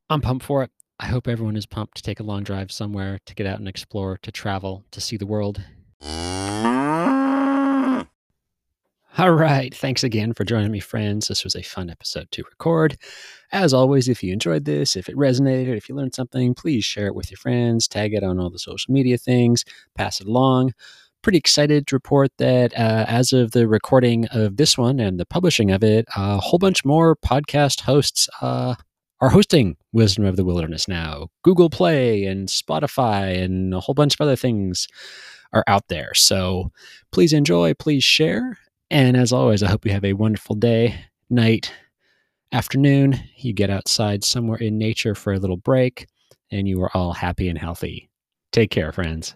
I'm 0.10 0.22
pumped 0.22 0.46
for 0.46 0.64
it. 0.64 0.72
I 1.00 1.08
hope 1.08 1.28
everyone 1.28 1.56
is 1.56 1.66
pumped 1.66 1.98
to 1.98 2.04
take 2.04 2.20
a 2.20 2.24
long 2.24 2.44
drive 2.44 2.72
somewhere, 2.72 3.20
to 3.26 3.36
get 3.36 3.48
out 3.48 3.60
and 3.60 3.68
explore, 3.68 4.18
to 4.22 4.32
travel, 4.32 4.86
to 4.92 5.02
see 5.02 5.18
the 5.18 5.26
world. 5.26 5.64
All 9.16 9.32
right. 9.32 9.74
Thanks 9.76 10.04
again 10.04 10.34
for 10.34 10.44
joining 10.44 10.72
me, 10.72 10.80
friends. 10.80 11.28
This 11.28 11.44
was 11.44 11.56
a 11.56 11.62
fun 11.62 11.92
episode 11.92 12.32
to 12.32 12.44
record. 12.50 12.98
As 13.52 13.72
always, 13.72 14.10
if 14.10 14.24
you 14.24 14.34
enjoyed 14.34 14.66
this, 14.66 14.96
if 14.96 15.08
it 15.08 15.16
resonated, 15.16 15.78
if 15.78 15.88
you 15.88 15.94
learned 15.94 16.16
something, 16.16 16.56
please 16.56 16.84
share 16.84 17.06
it 17.06 17.16
with 17.16 17.30
your 17.30 17.38
friends, 17.38 17.88
tag 17.88 18.16
it 18.16 18.24
on 18.24 18.40
all 18.40 18.50
the 18.50 18.58
social 18.58 18.92
media 18.92 19.20
things, 19.20 19.66
pass 19.96 20.20
it 20.20 20.26
along. 20.26 20.74
Pretty 21.22 21.38
excited 21.38 21.86
to 21.88 21.96
report 21.96 22.32
that 22.40 22.74
uh, 22.74 23.06
as 23.08 23.34
of 23.34 23.52
the 23.52 23.68
recording 23.68 24.26
of 24.32 24.58
this 24.58 24.80
one 24.80 25.00
and 25.00 25.20
the 25.20 25.28
publishing 25.28 25.70
of 25.70 25.84
it, 25.84 26.06
a 26.18 26.38
whole 26.38 26.58
bunch 26.58 26.84
more 26.84 27.16
podcast 27.16 27.82
hosts 27.82 28.28
uh, 28.42 28.74
are 29.24 29.30
hosting 29.30 29.78
Wisdom 29.94 30.26
of 30.26 30.36
the 30.36 30.44
Wilderness 30.44 30.86
now. 30.86 31.30
Google 31.44 31.70
Play 31.70 32.26
and 32.26 32.50
Spotify 32.50 33.42
and 33.42 33.74
a 33.74 33.80
whole 33.80 33.96
bunch 33.96 34.16
of 34.16 34.20
other 34.20 34.36
things 34.36 34.86
are 35.54 35.64
out 35.66 35.88
there. 35.88 36.14
So 36.14 36.74
please 37.14 37.32
enjoy, 37.32 37.74
please 37.74 38.04
share. 38.04 38.58
And 38.92 39.16
as 39.16 39.32
always, 39.32 39.64
I 39.64 39.70
hope 39.70 39.86
you 39.86 39.94
have 39.94 40.04
a 40.04 40.12
wonderful 40.12 40.58
day, 40.58 41.06
night, 41.30 41.72
afternoon. 42.52 43.18
You 43.38 43.54
get 43.54 43.70
outside 43.70 44.26
somewhere 44.26 44.58
in 44.58 44.78
nature 44.78 45.16
for 45.16 45.32
a 45.32 45.40
little 45.40 45.56
break, 45.56 46.08
and 46.52 46.68
you 46.68 46.82
are 46.82 46.92
all 46.94 47.14
happy 47.14 47.48
and 47.48 47.58
healthy. 47.58 48.10
Take 48.52 48.72
care, 48.72 48.92
friends. 48.92 49.36